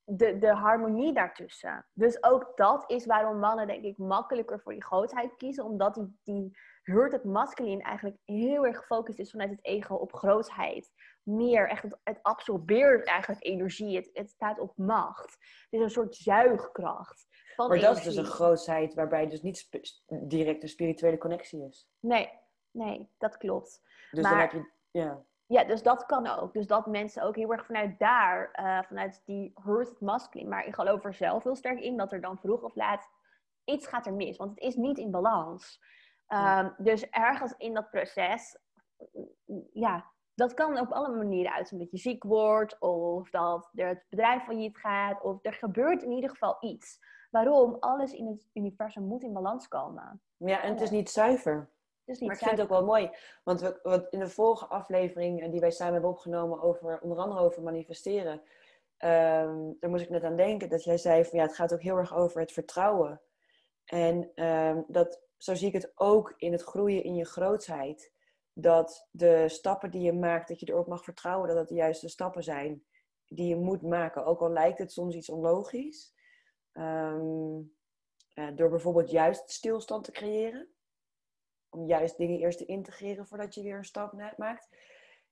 de, 0.07 0.39
de 0.39 0.55
harmonie 0.55 1.13
daartussen. 1.13 1.87
Dus 1.93 2.23
ook 2.23 2.53
dat 2.55 2.91
is 2.91 3.07
waarom 3.07 3.39
mannen, 3.39 3.67
denk 3.67 3.85
ik, 3.85 3.99
makkelijker 3.99 4.61
voor 4.61 4.73
die 4.73 4.85
grootheid 4.85 5.37
kiezen. 5.37 5.65
Omdat 5.65 5.95
die, 5.95 6.19
die 6.23 6.59
hurt 6.83 7.13
het 7.13 7.25
masculine 7.25 7.83
eigenlijk 7.83 8.17
heel 8.25 8.67
erg 8.67 8.77
gefocust 8.77 9.19
is 9.19 9.31
vanuit 9.31 9.51
het 9.51 9.65
ego 9.65 9.95
op 9.95 10.15
grootheid. 10.15 10.93
Meer 11.23 11.69
echt, 11.69 11.83
het, 11.83 11.99
het 12.03 12.19
absorbeert 12.23 13.07
eigenlijk 13.07 13.45
energie. 13.45 13.97
Het, 13.97 14.11
het 14.13 14.31
staat 14.31 14.59
op 14.59 14.73
macht. 14.77 15.31
Het 15.31 15.67
is 15.71 15.81
een 15.81 15.91
soort 15.91 16.15
zuigkracht. 16.15 17.27
Van 17.55 17.69
maar 17.69 17.79
dat 17.79 17.97
is 17.97 18.03
dus 18.03 18.17
een 18.17 18.25
grootheid 18.25 18.95
waarbij 18.95 19.27
dus 19.27 19.43
niet 19.43 19.69
direct 20.07 20.63
een 20.63 20.69
spirituele 20.69 21.19
connectie 21.19 21.65
is. 21.65 21.89
Nee, 22.01 22.31
nee, 22.71 23.11
dat 23.19 23.37
klopt. 23.37 23.83
Dus 24.11 24.23
dan 24.23 24.39
heb 24.39 24.53
je, 24.53 24.73
ja. 24.91 25.25
Ja, 25.47 25.65
dus 25.65 25.83
dat 25.83 26.07
kan 26.07 26.27
ook. 26.27 26.53
Dus 26.53 26.67
dat 26.67 26.87
mensen 26.87 27.23
ook 27.23 27.37
heel 27.37 27.53
erg 27.53 27.67
vanuit 27.67 27.99
daar, 27.99 28.59
uh, 28.61 28.83
vanuit 28.83 29.23
die 29.25 29.53
hurt 29.65 30.01
masculine. 30.01 30.51
Maar 30.51 30.67
ik 30.67 30.75
geloof 30.75 31.05
er 31.05 31.15
zelf 31.15 31.43
heel 31.43 31.57
sterk 31.57 31.81
in 31.81 31.97
dat 31.97 32.13
er 32.13 32.21
dan 32.21 32.39
vroeg 32.39 32.63
of 32.63 32.75
laat 32.75 33.09
iets 33.65 33.87
gaat 33.87 34.07
er 34.07 34.15
mis. 34.15 34.37
Want 34.37 34.51
het 34.51 34.59
is 34.59 34.75
niet 34.75 34.99
in 34.99 35.11
balans. 35.11 35.81
Um, 36.29 36.75
Dus 36.79 37.09
ergens 37.11 37.55
in 37.57 37.75
dat 37.75 37.91
proces, 37.91 38.59
ja, 39.73 40.05
dat 40.35 40.55
kan 40.55 40.79
op 40.79 40.93
alle 40.93 41.17
manieren 41.17 41.53
uitzien. 41.53 41.79
Dat 41.79 41.91
je 41.91 41.99
ziek 41.99 42.23
wordt, 42.23 42.81
of 42.81 43.31
dat 43.31 43.71
er 43.75 43.89
het 43.89 44.05
bedrijf 44.09 44.45
van 44.45 44.61
je 44.61 44.71
gaat, 44.73 45.23
of 45.23 45.39
er 45.43 45.53
gebeurt 45.53 46.03
in 46.03 46.11
ieder 46.11 46.31
geval 46.31 46.57
iets. 46.61 46.99
Waarom? 47.31 47.77
Alles 47.81 48.13
in 48.13 48.27
het 48.27 48.49
universum 48.53 49.03
moet 49.03 49.23
in 49.23 49.33
balans 49.33 49.69
komen. 49.69 50.23
Ja, 50.37 50.63
en 50.63 50.73
het 50.73 50.81
is 50.81 50.91
niet 50.91 51.11
zuiver. 51.11 51.71
Dus 52.07 52.19
niet 52.19 52.29
maar 52.29 52.39
ik 52.39 52.47
vind 52.47 52.59
het 52.59 52.61
ook 52.61 52.79
wel 52.79 52.85
mooi, 52.85 53.11
want 53.45 53.61
we, 53.61 53.79
wat 53.83 54.07
in 54.11 54.19
de 54.19 54.29
vorige 54.29 54.67
aflevering 54.67 55.43
eh, 55.43 55.51
die 55.51 55.61
wij 55.61 55.71
samen 55.71 55.93
hebben 55.93 56.11
opgenomen 56.11 56.63
over 56.63 57.01
onder 57.01 57.19
andere 57.19 57.41
over 57.41 57.63
manifesteren, 57.63 58.33
um, 58.99 59.77
daar 59.81 59.91
moest 59.91 60.03
ik 60.03 60.11
net 60.11 60.25
aan 60.25 60.37
denken 60.37 60.69
dat 60.69 60.85
jij 60.85 60.99
zei 60.99 61.25
van 61.25 61.39
ja, 61.39 61.45
het 61.45 61.55
gaat 61.55 61.73
ook 61.73 61.83
heel 61.83 61.97
erg 61.97 62.15
over 62.15 62.41
het 62.41 62.53
vertrouwen. 62.53 63.21
En 63.85 64.45
um, 64.45 64.85
dat, 64.89 65.23
zo 65.37 65.55
zie 65.55 65.67
ik 65.67 65.73
het 65.73 65.93
ook 65.95 66.35
in 66.37 66.53
het 66.53 66.63
groeien 66.63 67.05
in 67.05 67.15
je 67.15 67.25
grootheid. 67.25 68.13
Dat 68.53 69.09
de 69.11 69.49
stappen 69.49 69.91
die 69.91 70.03
je 70.03 70.13
maakt, 70.13 70.49
dat 70.49 70.61
je 70.61 70.69
erop 70.69 70.87
mag 70.87 71.05
vertrouwen 71.05 71.49
dat 71.49 71.57
het 71.57 71.69
de 71.69 71.75
juiste 71.75 72.09
stappen 72.09 72.43
zijn 72.43 72.85
die 73.27 73.49
je 73.49 73.57
moet 73.57 73.83
maken. 73.83 74.25
Ook 74.25 74.41
al 74.41 74.51
lijkt 74.51 74.79
het 74.79 74.93
soms 74.93 75.15
iets 75.15 75.31
onlogisch. 75.31 76.15
Um, 76.73 77.75
uh, 78.35 78.49
door 78.55 78.71
bijvoorbeeld 78.71 79.11
juist 79.11 79.51
stilstand 79.51 80.05
te 80.05 80.13
creëren 80.13 80.76
om 81.77 81.87
juist 81.87 82.17
dingen 82.17 82.39
eerst 82.39 82.59
te 82.59 82.65
integreren 82.65 83.27
voordat 83.27 83.55
je 83.55 83.63
weer 83.63 83.77
een 83.77 83.85
stap 83.85 84.35
maakt. 84.37 84.69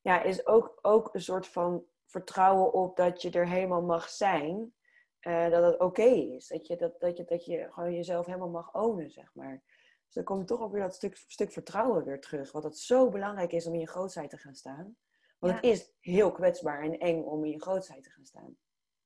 Ja, 0.00 0.22
is 0.22 0.46
ook, 0.46 0.78
ook 0.82 1.14
een 1.14 1.22
soort 1.22 1.46
van 1.46 1.84
vertrouwen 2.06 2.72
op 2.72 2.96
dat 2.96 3.22
je 3.22 3.30
er 3.30 3.48
helemaal 3.48 3.82
mag 3.82 4.08
zijn. 4.08 4.74
Uh, 5.20 5.50
dat 5.50 5.64
het 5.64 5.80
oké 5.80 6.02
is. 6.02 6.48
Dat 6.48 6.66
je, 6.66 6.76
dat, 6.76 7.00
dat, 7.00 7.16
je, 7.16 7.24
dat 7.24 7.44
je 7.44 7.66
gewoon 7.70 7.94
jezelf 7.94 8.26
helemaal 8.26 8.48
mag 8.48 8.74
ownen, 8.74 9.10
zeg 9.10 9.34
maar. 9.34 9.62
Dus 10.04 10.14
dan 10.14 10.24
komt 10.24 10.46
toch 10.46 10.60
ook 10.60 10.72
weer 10.72 10.82
dat 10.82 10.94
stuk, 10.94 11.16
stuk 11.16 11.52
vertrouwen 11.52 12.04
weer 12.04 12.20
terug. 12.20 12.52
Wat 12.52 12.64
het 12.64 12.78
zo 12.78 13.08
belangrijk 13.08 13.52
is 13.52 13.66
om 13.66 13.74
in 13.74 13.80
je 13.80 13.88
grootheid 13.88 14.30
te 14.30 14.36
gaan 14.36 14.54
staan. 14.54 14.96
Want 15.38 15.54
het 15.54 15.64
is 15.64 15.92
heel 16.00 16.32
kwetsbaar 16.32 16.82
en 16.82 16.98
eng 16.98 17.22
om 17.22 17.44
in 17.44 17.50
je 17.50 17.60
grootheid 17.60 18.02
te 18.02 18.10
gaan 18.10 18.24
staan. 18.24 18.56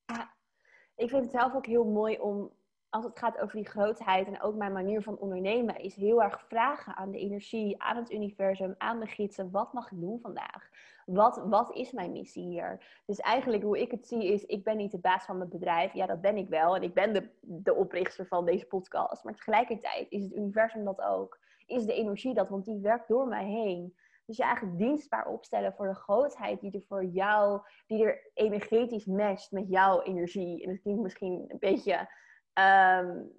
Ja, 0.06 0.34
ik 0.94 1.08
vind 1.10 1.22
het 1.22 1.30
zelf 1.30 1.54
ook 1.54 1.66
heel 1.66 1.84
mooi 1.84 2.18
om 2.18 2.52
als 2.90 3.04
het 3.04 3.18
gaat 3.18 3.38
over 3.38 3.56
die 3.56 3.68
grootheid 3.68 4.26
en 4.26 4.40
ook 4.40 4.54
mijn 4.54 4.72
manier 4.72 5.02
van 5.02 5.18
ondernemen, 5.18 5.80
is 5.80 5.94
heel 5.94 6.22
erg 6.22 6.44
vragen 6.48 6.96
aan 6.96 7.10
de 7.10 7.18
energie, 7.18 7.82
aan 7.82 7.96
het 7.96 8.12
universum, 8.12 8.74
aan 8.78 9.00
de 9.00 9.06
gidsen. 9.06 9.50
Wat 9.50 9.72
mag 9.72 9.92
ik 9.92 10.00
doen 10.00 10.20
vandaag? 10.20 10.70
Wat, 11.06 11.42
wat 11.46 11.74
is 11.74 11.92
mijn 11.92 12.12
missie 12.12 12.46
hier? 12.46 13.00
Dus 13.06 13.18
eigenlijk 13.18 13.62
hoe 13.62 13.80
ik 13.80 13.90
het 13.90 14.06
zie 14.06 14.32
is, 14.32 14.44
ik 14.44 14.64
ben 14.64 14.76
niet 14.76 14.90
de 14.90 14.98
baas 14.98 15.24
van 15.24 15.38
mijn 15.38 15.50
bedrijf. 15.50 15.92
Ja, 15.92 16.06
dat 16.06 16.20
ben 16.20 16.36
ik 16.36 16.48
wel. 16.48 16.76
En 16.76 16.82
ik 16.82 16.94
ben 16.94 17.12
de, 17.12 17.28
de 17.40 17.74
oprichter 17.74 18.26
van 18.26 18.44
deze 18.44 18.66
podcast. 18.66 19.24
Maar 19.24 19.34
tegelijkertijd 19.34 20.06
is 20.10 20.22
het 20.22 20.34
universum 20.34 20.84
dat 20.84 21.00
ook. 21.00 21.38
Is 21.66 21.84
de 21.84 21.94
energie 21.94 22.34
dat, 22.34 22.48
want 22.48 22.64
die 22.64 22.80
werkt 22.80 23.08
door 23.08 23.26
mij 23.26 23.44
heen. 23.44 23.96
Dus 24.26 24.36
je 24.36 24.42
eigenlijk 24.42 24.78
dienstbaar 24.78 25.26
opstellen 25.26 25.72
voor 25.72 25.86
de 25.86 25.94
grootheid 25.94 26.60
die 26.60 26.72
er 26.72 26.82
voor 26.88 27.04
jou, 27.04 27.60
die 27.86 28.04
er 28.04 28.30
energetisch 28.34 29.06
matcht 29.06 29.52
met 29.52 29.68
jouw 29.68 30.02
energie. 30.02 30.62
En 30.62 30.70
het 30.70 30.80
klinkt 30.80 31.02
misschien 31.02 31.44
een 31.48 31.58
beetje 31.58 32.08
Um, 32.58 33.30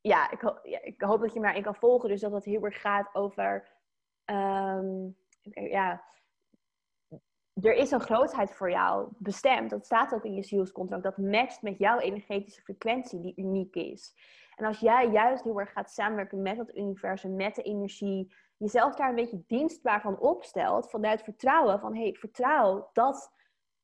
ja, 0.00 0.30
ik, 0.30 0.42
ik, 0.82 1.00
hoop 1.00 1.20
dat 1.20 1.32
je 1.32 1.38
me 1.40 1.44
daarin 1.44 1.62
kan 1.62 1.74
volgen. 1.74 2.08
Dus 2.08 2.20
dat 2.20 2.32
het 2.32 2.44
heel 2.44 2.64
erg 2.64 2.80
gaat 2.80 3.14
over. 3.14 3.68
Um, 4.24 5.16
ja, 5.52 6.04
er 7.60 7.74
is 7.74 7.90
een 7.90 8.00
grootheid 8.00 8.54
voor 8.54 8.70
jou 8.70 9.08
bestemd. 9.18 9.70
Dat 9.70 9.84
staat 9.84 10.14
ook 10.14 10.24
in 10.24 10.34
je 10.34 10.42
zielscontract. 10.42 11.02
Dat 11.02 11.16
matcht 11.16 11.62
met 11.62 11.78
jouw 11.78 11.98
energetische 11.98 12.62
frequentie, 12.62 13.20
die 13.20 13.36
uniek 13.36 13.74
is. 13.74 14.14
En 14.54 14.64
als 14.64 14.78
jij 14.78 15.08
juist 15.08 15.44
heel 15.44 15.60
erg 15.60 15.72
gaat 15.72 15.90
samenwerken 15.90 16.42
met 16.42 16.58
het 16.58 16.76
universum, 16.76 17.36
met 17.36 17.54
de 17.54 17.62
energie 17.62 18.34
jezelf 18.56 18.94
daar 18.94 19.08
een 19.08 19.14
beetje 19.14 19.44
dienstbaar 19.46 20.00
van 20.00 20.18
opstelt, 20.18 20.90
vanuit 20.90 21.22
vertrouwen, 21.22 21.80
van 21.80 21.96
hey, 21.96 22.14
vertrouw 22.14 22.90
dat 22.92 23.32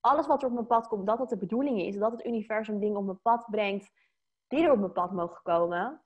alles 0.00 0.26
wat 0.26 0.42
er 0.42 0.48
op 0.48 0.54
mijn 0.54 0.66
pad 0.66 0.88
komt, 0.88 1.06
dat 1.06 1.18
dat 1.18 1.28
de 1.28 1.36
bedoeling 1.36 1.80
is, 1.80 1.96
dat 1.96 2.12
het 2.12 2.26
universum 2.26 2.80
dingen 2.80 2.96
op 2.96 3.04
mijn 3.04 3.20
pad 3.22 3.46
brengt 3.50 3.90
die 4.48 4.64
er 4.64 4.72
op 4.72 4.78
mijn 4.78 4.92
pad 4.92 5.12
mogen 5.12 5.42
komen, 5.42 6.02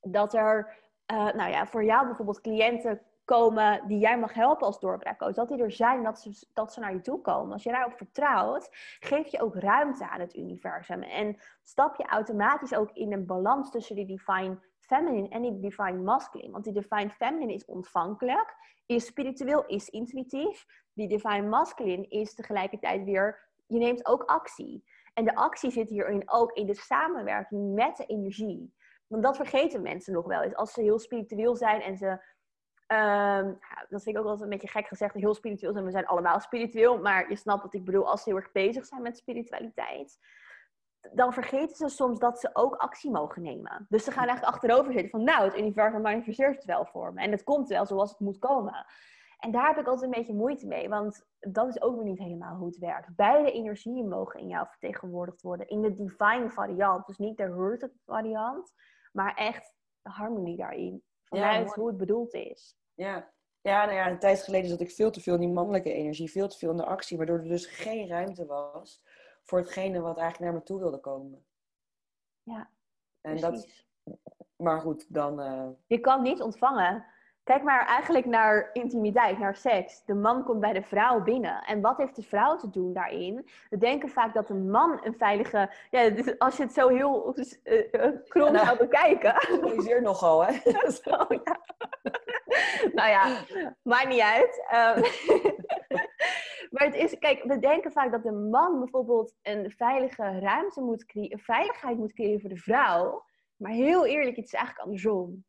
dat 0.00 0.34
er, 0.34 0.76
uh, 1.12 1.32
nou 1.32 1.50
ja, 1.50 1.66
voor 1.66 1.84
jou 1.84 2.06
bijvoorbeeld 2.06 2.40
cliënten 2.40 3.02
komen 3.28 3.86
die 3.86 3.98
jij 3.98 4.18
mag 4.18 4.34
helpen 4.34 4.66
als 4.66 4.80
doorbraakcoach. 4.80 5.34
Dat 5.34 5.48
die 5.48 5.62
er 5.62 5.72
zijn, 5.72 6.02
dat 6.02 6.20
ze, 6.20 6.46
dat 6.52 6.72
ze 6.72 6.80
naar 6.80 6.92
je 6.92 7.00
toe 7.00 7.20
komen. 7.20 7.52
Als 7.52 7.62
je 7.62 7.70
daarop 7.70 7.96
vertrouwt, 7.96 8.68
geef 9.00 9.26
je 9.26 9.40
ook 9.40 9.54
ruimte 9.54 10.08
aan 10.08 10.20
het 10.20 10.36
universum. 10.36 11.02
En 11.02 11.36
stap 11.62 11.96
je 11.96 12.06
automatisch 12.06 12.74
ook 12.74 12.90
in 12.92 13.12
een 13.12 13.26
balans 13.26 13.70
tussen 13.70 13.96
die 13.96 14.06
divine 14.06 14.58
feminine 14.80 15.28
en 15.28 15.42
die 15.42 15.58
divine 15.58 16.02
masculine. 16.02 16.52
Want 16.52 16.64
die 16.64 16.72
divine 16.72 17.10
feminine 17.10 17.52
is 17.52 17.64
ontvankelijk, 17.64 18.54
is 18.86 19.06
spiritueel, 19.06 19.66
is 19.66 19.88
intuïtief. 19.88 20.66
Die 20.92 21.08
divine 21.08 21.48
masculine 21.48 22.08
is 22.08 22.34
tegelijkertijd 22.34 23.04
weer, 23.04 23.48
je 23.66 23.78
neemt 23.78 24.06
ook 24.06 24.22
actie. 24.22 24.84
En 25.18 25.24
de 25.24 25.34
actie 25.34 25.70
zit 25.70 25.88
hierin 25.88 26.22
ook 26.30 26.52
in 26.52 26.66
de 26.66 26.74
samenwerking 26.74 27.74
met 27.74 27.96
de 27.96 28.06
energie. 28.06 28.74
Want 29.06 29.22
dat 29.22 29.36
vergeten 29.36 29.82
mensen 29.82 30.12
nog 30.12 30.26
wel 30.26 30.42
eens. 30.42 30.54
Als 30.54 30.72
ze 30.72 30.82
heel 30.82 30.98
spiritueel 30.98 31.56
zijn 31.56 31.80
en 31.80 31.96
ze 31.96 32.36
Um, 32.92 33.58
dat 33.88 34.02
vind 34.02 34.16
ik 34.16 34.18
ook 34.18 34.24
wel 34.24 34.42
een 34.42 34.48
beetje 34.48 34.68
gek 34.68 34.86
gezegd, 34.86 35.14
heel 35.14 35.34
spiritueel 35.34 35.72
zijn. 35.72 35.84
We 35.84 35.90
zijn 35.90 36.06
allemaal 36.06 36.40
spiritueel, 36.40 36.98
maar 36.98 37.28
je 37.28 37.36
snapt 37.36 37.62
wat 37.62 37.74
ik 37.74 37.84
bedoel. 37.84 38.08
Als 38.08 38.22
ze 38.22 38.28
heel 38.28 38.38
erg 38.38 38.52
bezig 38.52 38.86
zijn 38.86 39.02
met 39.02 39.16
spiritualiteit, 39.16 40.18
dan 41.12 41.32
vergeten 41.32 41.76
ze 41.76 41.88
soms 41.88 42.18
dat 42.18 42.40
ze 42.40 42.50
ook 42.52 42.74
actie 42.74 43.10
mogen 43.10 43.42
nemen. 43.42 43.86
Dus 43.88 44.04
ze 44.04 44.10
gaan 44.10 44.26
eigenlijk 44.26 44.54
achterover 44.54 44.92
zitten 44.92 45.10
van, 45.10 45.24
nou, 45.24 45.44
het 45.44 45.58
universum 45.58 46.00
manifesteert 46.00 46.56
het 46.56 46.64
wel 46.64 46.86
voor 46.86 47.12
me. 47.12 47.20
En 47.20 47.30
het 47.30 47.44
komt 47.44 47.68
wel 47.68 47.86
zoals 47.86 48.10
het 48.10 48.20
moet 48.20 48.38
komen. 48.38 48.86
En 49.38 49.50
daar 49.50 49.66
heb 49.66 49.78
ik 49.78 49.86
altijd 49.86 50.04
een 50.04 50.18
beetje 50.18 50.34
moeite 50.34 50.66
mee, 50.66 50.88
want 50.88 51.26
dat 51.38 51.68
is 51.68 51.82
ook 51.82 51.96
weer 51.96 52.04
niet 52.04 52.18
helemaal 52.18 52.56
hoe 52.56 52.66
het 52.66 52.78
werkt. 52.78 53.16
Beide 53.16 53.52
energieën 53.52 54.08
mogen 54.08 54.40
in 54.40 54.48
jou 54.48 54.66
vertegenwoordigd 54.66 55.42
worden, 55.42 55.68
in 55.68 55.82
de 55.82 55.92
divine 55.92 56.50
variant. 56.50 57.06
Dus 57.06 57.18
niet 57.18 57.36
de 57.36 57.42
hurted 57.42 57.92
variant, 58.04 58.72
maar 59.12 59.34
echt 59.34 59.74
de 60.02 60.10
harmonie 60.10 60.56
daarin. 60.56 61.02
Vanuit 61.24 61.74
hoe 61.74 61.86
het 61.88 61.96
bedoeld 61.96 62.34
is. 62.34 62.76
Ja. 62.94 63.32
Ja, 63.60 63.84
nou 63.84 63.96
ja, 63.96 64.10
een 64.10 64.18
tijd 64.18 64.42
geleden 64.42 64.70
zat 64.70 64.80
ik 64.80 64.90
veel 64.90 65.10
te 65.10 65.20
veel 65.20 65.34
in 65.34 65.40
die 65.40 65.48
mannelijke 65.48 65.92
energie, 65.92 66.30
veel 66.30 66.48
te 66.48 66.58
veel 66.58 66.70
in 66.70 66.76
de 66.76 66.84
actie, 66.84 67.16
waardoor 67.16 67.38
er 67.38 67.48
dus 67.48 67.66
geen 67.66 68.08
ruimte 68.08 68.46
was 68.46 69.02
voor 69.42 69.58
hetgene 69.58 70.00
wat 70.00 70.18
eigenlijk 70.18 70.50
naar 70.50 70.60
me 70.60 70.66
toe 70.66 70.78
wilde 70.78 71.00
komen. 71.00 71.46
Ja. 72.42 72.70
En 73.20 73.36
dat, 73.36 73.84
maar 74.56 74.80
goed, 74.80 75.14
dan. 75.14 75.40
Uh... 75.40 75.68
Je 75.86 76.00
kan 76.00 76.22
niet 76.22 76.42
ontvangen. 76.42 77.04
Kijk 77.48 77.62
maar 77.62 77.86
eigenlijk 77.86 78.26
naar 78.26 78.70
intimiteit, 78.72 79.38
naar 79.38 79.56
seks. 79.56 80.04
De 80.04 80.14
man 80.14 80.44
komt 80.44 80.60
bij 80.60 80.72
de 80.72 80.82
vrouw 80.82 81.22
binnen. 81.22 81.62
En 81.64 81.80
wat 81.80 81.96
heeft 81.96 82.16
de 82.16 82.22
vrouw 82.22 82.56
te 82.56 82.70
doen 82.70 82.92
daarin? 82.92 83.48
We 83.70 83.78
denken 83.78 84.08
vaak 84.08 84.34
dat 84.34 84.48
de 84.48 84.54
man 84.54 85.00
een 85.02 85.14
veilige. 85.18 85.70
Ja, 85.90 86.10
dus 86.10 86.38
als 86.38 86.56
je 86.56 86.62
het 86.62 86.72
zo 86.72 86.88
heel 86.88 87.34
uh, 87.64 88.10
krom 88.28 88.52
nou, 88.52 88.66
zou 88.66 88.78
bekijken. 88.78 89.34
Realiseer 89.62 90.02
nogal, 90.02 90.44
hè? 90.44 90.52
zo, 91.02 91.26
ja. 91.28 91.60
nou 92.92 93.08
ja, 93.08 93.44
maakt 93.82 94.08
niet 94.08 94.20
uit. 94.20 94.66
Um, 94.74 95.02
maar 96.72 96.84
het 96.84 96.94
is, 96.94 97.18
kijk, 97.18 97.42
we 97.42 97.58
denken 97.58 97.92
vaak 97.92 98.10
dat 98.10 98.22
de 98.22 98.32
man 98.32 98.78
bijvoorbeeld 98.78 99.34
een 99.42 99.70
veilige 99.70 100.38
ruimte 100.38 100.80
moet 100.80 101.04
creëren, 101.04 101.38
veiligheid 101.38 101.98
moet 101.98 102.12
creëren 102.12 102.40
voor 102.40 102.50
de 102.50 102.56
vrouw. 102.56 103.24
Maar 103.56 103.72
heel 103.72 104.06
eerlijk, 104.06 104.36
het 104.36 104.46
is 104.46 104.52
eigenlijk 104.52 104.84
andersom. 104.84 105.46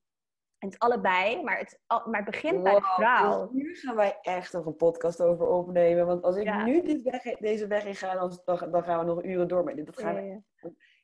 En 0.59 0.69
het 0.69 0.79
allebei, 0.79 1.43
maar 1.43 1.57
het, 1.57 1.79
maar 1.87 2.15
het 2.15 2.25
begint 2.25 2.63
bij 2.63 2.75
de 2.75 2.81
vrouw. 2.81 3.49
Dus 3.51 3.61
hier 3.61 3.75
gaan 3.75 3.95
wij 3.95 4.17
echt 4.21 4.53
nog 4.53 4.65
een 4.65 4.75
podcast 4.75 5.21
over 5.21 5.47
opnemen. 5.47 6.05
Want 6.05 6.23
als 6.23 6.35
ik 6.35 6.63
nu 6.63 6.81
dit 6.81 7.01
weg, 7.01 7.21
deze 7.21 7.67
weg 7.67 7.85
in 7.85 7.95
ga, 7.95 8.13
dan, 8.13 8.39
dan, 8.71 8.83
gaan 8.83 8.99
we 8.99 9.05
nog 9.05 9.23
uren 9.23 9.47
door 9.47 9.63
met 9.63 9.75
dit. 9.75 9.85
Dat 9.85 9.99
gaan 9.99 10.15
we, 10.15 10.41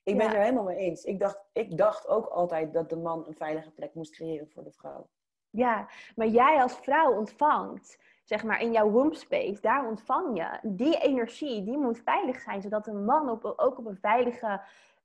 ik 0.04 0.18
ben 0.18 0.26
het 0.26 0.36
er 0.36 0.42
helemaal 0.42 0.64
mee 0.64 0.78
eens. 0.78 1.04
Ik 1.04 1.20
dacht, 1.20 1.40
ik 1.54 1.78
dacht 1.78 2.08
ook 2.08 2.26
altijd 2.26 2.74
dat 2.74 2.90
de 2.90 2.98
man 2.98 3.28
een 3.28 3.36
veilige 3.36 3.72
plek 3.72 3.94
moest 3.94 4.12
creëren 4.12 4.50
voor 4.50 4.64
de 4.64 4.72
vrouw. 4.72 5.10
Ja, 5.50 5.88
maar 6.16 6.28
jij 6.28 6.62
als 6.62 6.78
vrouw 6.78 7.18
ontvangt, 7.18 8.00
zeg 8.24 8.44
maar 8.44 8.62
in 8.62 8.72
jouw 8.72 8.90
womb 8.90 9.16
space, 9.16 9.62
daar 9.62 9.88
ontvang 9.88 10.38
je. 10.38 10.60
Die 10.62 10.98
energie, 10.98 11.64
die 11.64 11.78
moet 11.78 12.02
veilig 12.04 12.42
zijn, 12.42 12.62
zodat 12.62 12.88
een 12.88 13.06
man 13.06 13.30
op, 13.30 13.54
ook 13.56 13.78
op 13.78 13.86
een 13.86 13.98
veilige, 14.02 14.62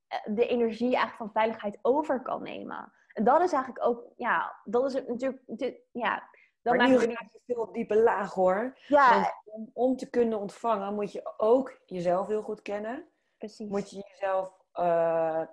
eh, 0.09 0.19
de 0.25 0.47
energie 0.47 0.97
eigenlijk 0.97 1.17
van 1.17 1.33
veiligheid 1.33 1.79
over 1.83 2.23
kan 2.23 2.43
nemen. 2.43 2.93
En 3.21 3.27
dat 3.27 3.41
is 3.41 3.53
eigenlijk 3.53 3.87
ook, 3.87 4.05
ja, 4.17 4.61
dat 4.65 4.85
is 4.85 4.93
het 4.93 5.09
natuurlijk, 5.09 5.43
dit, 5.47 5.81
ja. 5.93 6.29
Dat 6.63 6.77
maar 6.77 6.89
nu 6.89 7.01
je 7.01 7.29
veel 7.47 7.73
diepe 7.73 7.97
laag 7.97 8.35
hoor. 8.35 8.79
Ja. 8.87 9.35
om, 9.45 9.71
om, 9.73 9.97
te 9.97 10.11
kunnen 10.11 10.39
ontvangen 10.39 10.95
moet 10.95 11.13
je 11.13 11.35
ook 11.37 11.81
jezelf 11.85 12.27
heel 12.27 12.43
goed 12.43 12.63
kennen. 12.63 13.09
Precies. 13.39 13.69
Moet 13.69 13.91
je 13.91 14.05
jezelf, 14.09 14.49
uh, 14.75 14.85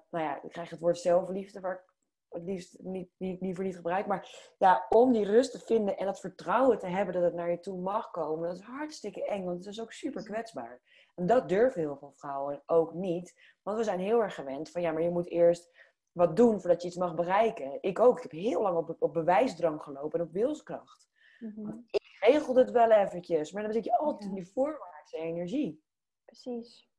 nou 0.10 0.24
ja, 0.24 0.42
ik 0.44 0.52
krijg 0.52 0.70
het 0.70 0.80
woord 0.80 0.98
zelfliefde 0.98 1.60
waar 1.60 1.74
ik 1.74 1.94
het 2.30 2.44
liefst 2.44 2.80
niet, 2.80 3.10
niet, 3.18 3.42
liever 3.42 3.64
niet 3.64 3.76
gebruik. 3.76 4.06
Maar 4.06 4.54
ja, 4.58 4.86
om 4.90 5.12
die 5.12 5.26
rust 5.26 5.52
te 5.52 5.60
vinden 5.60 5.98
en 5.98 6.06
dat 6.06 6.20
vertrouwen 6.20 6.80
te 6.80 6.88
hebben 6.88 7.14
dat 7.14 7.24
het 7.24 7.34
naar 7.34 7.52
je 7.52 7.60
toe 7.60 7.80
mag 7.80 8.12
komen, 8.12 8.48
dat 8.48 8.58
is 8.58 8.64
hartstikke 8.64 9.26
eng, 9.26 9.46
want 9.46 9.58
het 9.58 9.74
is 9.74 9.82
ook 9.82 9.92
super 9.92 10.24
kwetsbaar. 10.24 10.82
En 11.16 11.26
dat 11.26 11.50
durven 11.50 11.82
heel 11.82 11.98
veel 11.98 12.14
vrouwen 12.16 12.64
ook 12.66 12.94
niet, 12.94 13.56
want 13.64 13.78
we 13.78 13.84
zijn 13.84 14.00
heel 14.00 14.22
erg 14.22 14.36
gewend 14.36 14.70
van 14.70 14.82
ja, 14.82 14.92
maar 14.92 15.02
je 15.02 15.10
moet 15.10 15.30
eerst 15.30 15.87
wat 16.18 16.36
doen 16.36 16.60
voordat 16.62 16.82
je 16.82 16.88
iets 16.88 16.98
mag 16.98 17.16
bereiken. 17.16 17.78
Ik 17.82 18.00
ook. 18.00 18.18
Ik 18.18 18.24
heb 18.24 18.32
heel 18.32 18.62
lang 18.62 18.78
op, 18.78 18.96
op 19.00 19.14
bewijsdrang 19.14 19.82
gelopen 19.82 20.20
en 20.20 20.26
op 20.26 20.32
wilskracht. 20.32 21.10
Mm 21.40 21.86
Ik 21.90 22.18
regel 22.20 22.56
het 22.56 22.72
wel 22.72 22.92
eventjes, 22.92 23.52
maar 23.52 23.64
dan 23.64 23.72
zit 23.72 23.84
je 23.84 23.98
altijd 23.98 24.30
in 24.30 24.36
die 24.36 24.52
voorwaartse 24.52 25.18
energie. 25.18 25.84
Precies. 26.26 26.90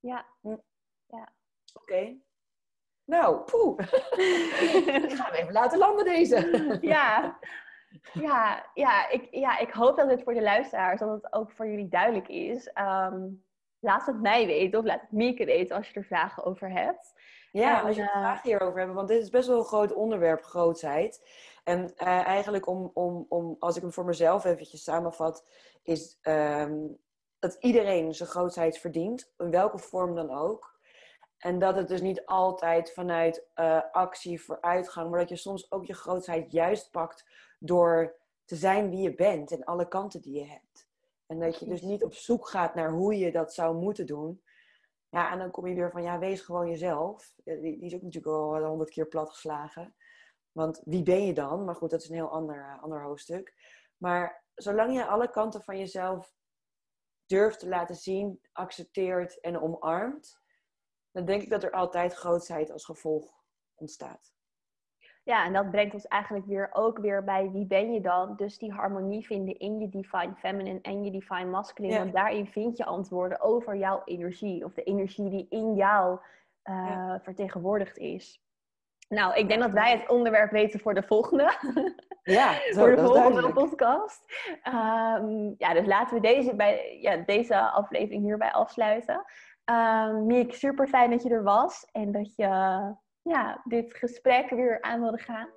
Ja. 0.00 0.26
Hm. 0.40 0.56
ja. 1.06 1.32
Oké. 1.74 2.16
Nou, 3.04 3.38
poeh. 3.38 3.78
ik 5.04 5.12
ga 5.12 5.24
hem 5.24 5.34
even 5.34 5.52
laten 5.52 5.78
landen 5.78 6.04
deze. 6.04 6.78
ja. 6.80 7.38
Ja, 8.12 8.70
ja, 8.74 9.08
ik, 9.08 9.28
ja, 9.30 9.58
ik 9.58 9.70
hoop 9.70 9.96
dat 9.96 10.10
het 10.10 10.22
voor 10.22 10.34
de 10.34 10.42
luisteraars, 10.42 11.00
dat 11.00 11.22
het 11.22 11.32
ook 11.32 11.50
voor 11.50 11.66
jullie 11.66 11.88
duidelijk 11.88 12.28
is. 12.28 12.70
Um, 12.74 13.44
laat 13.78 14.06
het 14.06 14.20
mij 14.20 14.46
weten 14.46 14.78
of 14.78 14.84
laat 14.84 15.00
het 15.00 15.12
Mieke 15.12 15.44
weten 15.44 15.76
als 15.76 15.88
je 15.88 15.94
er 15.94 16.04
vragen 16.04 16.44
over 16.44 16.70
hebt. 16.70 17.12
Ja, 17.58 17.80
als 17.80 17.96
je 17.96 18.02
er 18.02 18.08
vragen 18.08 18.48
hierover 18.48 18.80
hebt, 18.80 18.94
want 18.94 19.08
dit 19.08 19.22
is 19.22 19.30
best 19.30 19.48
wel 19.48 19.58
een 19.58 19.64
groot 19.64 19.92
onderwerp, 19.92 20.44
grootheid. 20.44 21.28
En 21.64 21.80
uh, 21.82 22.06
eigenlijk 22.06 22.66
om, 22.66 22.90
om, 22.94 23.26
om, 23.28 23.56
als 23.58 23.76
ik 23.76 23.82
hem 23.82 23.92
voor 23.92 24.04
mezelf 24.04 24.44
eventjes 24.44 24.82
samenvat, 24.82 25.44
is 25.82 26.18
um, 26.22 26.98
dat 27.38 27.56
iedereen 27.60 28.14
zijn 28.14 28.28
grootheid 28.28 28.78
verdient, 28.78 29.32
in 29.38 29.50
welke 29.50 29.78
vorm 29.78 30.14
dan 30.14 30.30
ook. 30.30 30.76
En 31.38 31.58
dat 31.58 31.76
het 31.76 31.88
dus 31.88 32.00
niet 32.00 32.26
altijd 32.26 32.92
vanuit 32.92 33.46
uh, 33.54 33.80
actie 33.92 34.42
vooruitgang, 34.42 35.10
maar 35.10 35.18
dat 35.18 35.28
je 35.28 35.36
soms 35.36 35.70
ook 35.72 35.84
je 35.84 35.94
grootheid 35.94 36.52
juist 36.52 36.90
pakt 36.90 37.26
door 37.58 38.16
te 38.44 38.56
zijn 38.56 38.90
wie 38.90 39.00
je 39.00 39.14
bent 39.14 39.50
en 39.50 39.64
alle 39.64 39.88
kanten 39.88 40.20
die 40.20 40.34
je 40.38 40.46
hebt. 40.46 40.88
En 41.26 41.40
dat 41.40 41.58
je 41.58 41.66
dus 41.66 41.82
niet 41.82 42.04
op 42.04 42.14
zoek 42.14 42.48
gaat 42.48 42.74
naar 42.74 42.90
hoe 42.90 43.18
je 43.18 43.32
dat 43.32 43.54
zou 43.54 43.76
moeten 43.76 44.06
doen. 44.06 44.42
Ja, 45.10 45.32
en 45.32 45.38
dan 45.38 45.50
kom 45.50 45.66
je 45.66 45.74
weer 45.74 45.90
van, 45.90 46.02
ja, 46.02 46.18
wees 46.18 46.40
gewoon 46.40 46.68
jezelf. 46.68 47.32
Die, 47.44 47.60
die 47.60 47.84
is 47.84 47.94
ook 47.94 48.02
natuurlijk 48.02 48.34
al 48.34 48.64
honderd 48.64 48.90
keer 48.90 49.06
platgeslagen. 49.06 49.94
Want 50.52 50.80
wie 50.84 51.02
ben 51.02 51.26
je 51.26 51.34
dan? 51.34 51.64
Maar 51.64 51.74
goed, 51.74 51.90
dat 51.90 52.02
is 52.02 52.08
een 52.08 52.14
heel 52.14 52.30
ander, 52.30 52.56
uh, 52.56 52.82
ander 52.82 53.02
hoofdstuk. 53.02 53.54
Maar 53.96 54.44
zolang 54.54 54.94
je 54.94 55.06
alle 55.06 55.30
kanten 55.30 55.62
van 55.62 55.78
jezelf 55.78 56.36
durft 57.26 57.58
te 57.58 57.68
laten 57.68 57.96
zien, 57.96 58.40
accepteert 58.52 59.40
en 59.40 59.60
omarmt, 59.60 60.40
dan 61.10 61.24
denk 61.24 61.42
ik 61.42 61.50
dat 61.50 61.62
er 61.62 61.72
altijd 61.72 62.14
grootheid 62.14 62.70
als 62.70 62.84
gevolg 62.84 63.44
ontstaat. 63.74 64.36
Ja, 65.28 65.44
en 65.44 65.52
dat 65.52 65.70
brengt 65.70 65.94
ons 65.94 66.06
eigenlijk 66.06 66.46
weer 66.46 66.68
ook 66.72 66.98
weer 66.98 67.24
bij 67.24 67.50
wie 67.50 67.66
ben 67.66 67.92
je 67.92 68.00
dan? 68.00 68.36
Dus 68.36 68.58
die 68.58 68.72
harmonie 68.72 69.26
vinden 69.26 69.58
in 69.58 69.80
je 69.80 69.88
divine 69.88 70.34
feminine 70.36 70.78
en 70.82 71.04
je 71.04 71.10
divine 71.10 71.44
masculine. 71.44 71.98
Want 71.98 72.12
daarin 72.12 72.46
vind 72.46 72.76
je 72.76 72.84
antwoorden 72.84 73.40
over 73.40 73.76
jouw 73.76 74.02
energie. 74.04 74.64
Of 74.64 74.72
de 74.72 74.82
energie 74.82 75.30
die 75.30 75.46
in 75.50 75.74
jou 75.74 76.18
uh, 76.64 77.14
vertegenwoordigd 77.22 77.98
is. 77.98 78.42
Nou, 79.08 79.34
ik 79.34 79.48
denk 79.48 79.60
dat 79.60 79.72
wij 79.72 79.90
het 79.90 80.08
onderwerp 80.08 80.50
weten 80.50 80.80
voor 80.80 80.94
de 80.94 81.02
volgende. 81.02 81.52
Ja, 82.22 82.52
voor 82.70 82.96
de 82.96 83.02
volgende 83.02 83.52
podcast. 83.52 84.24
Um, 84.64 85.54
ja, 85.58 85.74
dus 85.74 85.86
laten 85.86 86.14
we 86.14 86.20
deze, 86.20 86.54
bij, 86.54 86.98
ja, 87.00 87.16
deze 87.16 87.60
aflevering 87.60 88.22
hierbij 88.22 88.52
afsluiten. 88.52 89.24
Um, 89.64 90.26
Miek, 90.26 90.54
super 90.54 90.88
fijn 90.88 91.10
dat 91.10 91.22
je 91.22 91.30
er 91.30 91.42
was 91.42 91.88
en 91.92 92.12
dat 92.12 92.34
je 92.36 92.46
ja, 93.28 93.60
dit 93.64 93.94
gesprek 93.94 94.50
weer 94.50 94.80
aan 94.80 95.00
wilde 95.00 95.18
gaan. 95.18 95.48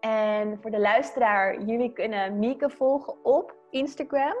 En 0.00 0.58
voor 0.60 0.70
de 0.70 0.80
luisteraar, 0.80 1.62
jullie 1.62 1.92
kunnen 1.92 2.38
Mieke 2.38 2.70
volgen 2.70 3.24
op 3.24 3.54
Instagram. 3.70 4.36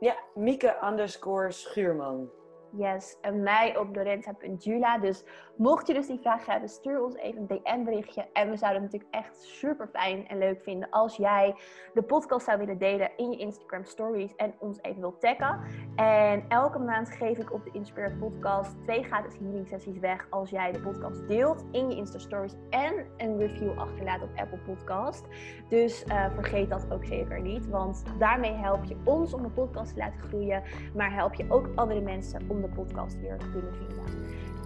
Ja, 0.00 0.16
Mieke 0.34 0.76
underscore 0.84 1.50
Schuurman. 1.50 2.39
Yes, 2.72 3.16
en 3.20 3.42
mij 3.42 3.76
op 3.76 3.96
lorenza.jula. 3.96 4.98
Dus 4.98 5.24
mocht 5.56 5.86
je 5.86 5.94
dus 5.94 6.06
die 6.06 6.18
vraag 6.18 6.46
hebben, 6.46 6.68
stuur 6.68 7.02
ons 7.02 7.16
even 7.16 7.40
een 7.40 7.46
DM-berichtje. 7.46 8.26
En 8.32 8.50
we 8.50 8.56
zouden 8.56 8.82
het 8.82 8.92
natuurlijk 8.92 9.24
echt 9.24 9.42
super 9.42 9.88
fijn 9.92 10.28
en 10.28 10.38
leuk 10.38 10.62
vinden 10.62 10.90
als 10.90 11.16
jij 11.16 11.54
de 11.94 12.02
podcast 12.02 12.44
zou 12.44 12.58
willen 12.58 12.78
delen 12.78 13.10
in 13.16 13.30
je 13.30 13.36
Instagram 13.36 13.84
stories 13.84 14.34
en 14.36 14.54
ons 14.58 14.78
even 14.82 15.00
wilt 15.00 15.20
taggen. 15.20 15.60
En 15.96 16.44
elke 16.48 16.78
maand 16.78 17.10
geef 17.10 17.38
ik 17.38 17.52
op 17.52 17.64
de 17.64 17.70
Inspired 17.72 18.18
Podcast 18.18 18.82
twee 18.82 19.02
gratis 19.02 19.38
healing 19.38 19.68
sessies 19.68 19.98
weg 19.98 20.26
als 20.30 20.50
jij 20.50 20.72
de 20.72 20.80
podcast 20.80 21.28
deelt 21.28 21.64
in 21.70 21.90
je 21.90 21.96
Insta 21.96 22.18
stories 22.18 22.54
en 22.70 23.06
een 23.16 23.38
review 23.38 23.78
achterlaat 23.78 24.22
op 24.22 24.30
Apple 24.36 24.58
Podcast. 24.58 25.24
Dus 25.68 26.04
uh, 26.04 26.34
vergeet 26.34 26.70
dat 26.70 26.86
ook 26.90 27.04
zeker 27.04 27.40
niet, 27.40 27.68
want 27.68 28.04
daarmee 28.18 28.52
help 28.52 28.84
je 28.84 28.96
ons 29.04 29.34
om 29.34 29.42
de 29.42 29.50
podcast 29.50 29.92
te 29.92 29.98
laten 29.98 30.20
groeien, 30.20 30.62
maar 30.94 31.14
help 31.14 31.34
je 31.34 31.46
ook 31.48 31.68
andere 31.74 32.00
mensen 32.00 32.44
om 32.48 32.59
de 32.60 32.68
podcast 32.68 33.20
weer 33.20 33.36
kunnen 33.36 33.74
vinden. 33.74 34.04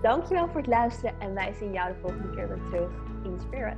Dankjewel 0.03 0.47
voor 0.47 0.57
het 0.57 0.67
luisteren 0.67 1.21
en 1.21 1.35
wij 1.35 1.53
zien 1.53 1.73
jou 1.73 1.93
de 1.93 1.99
volgende 2.01 2.31
keer 2.31 2.49
weer 2.49 2.61
terug 2.71 2.91
in 3.25 3.41
Spirit. 3.41 3.77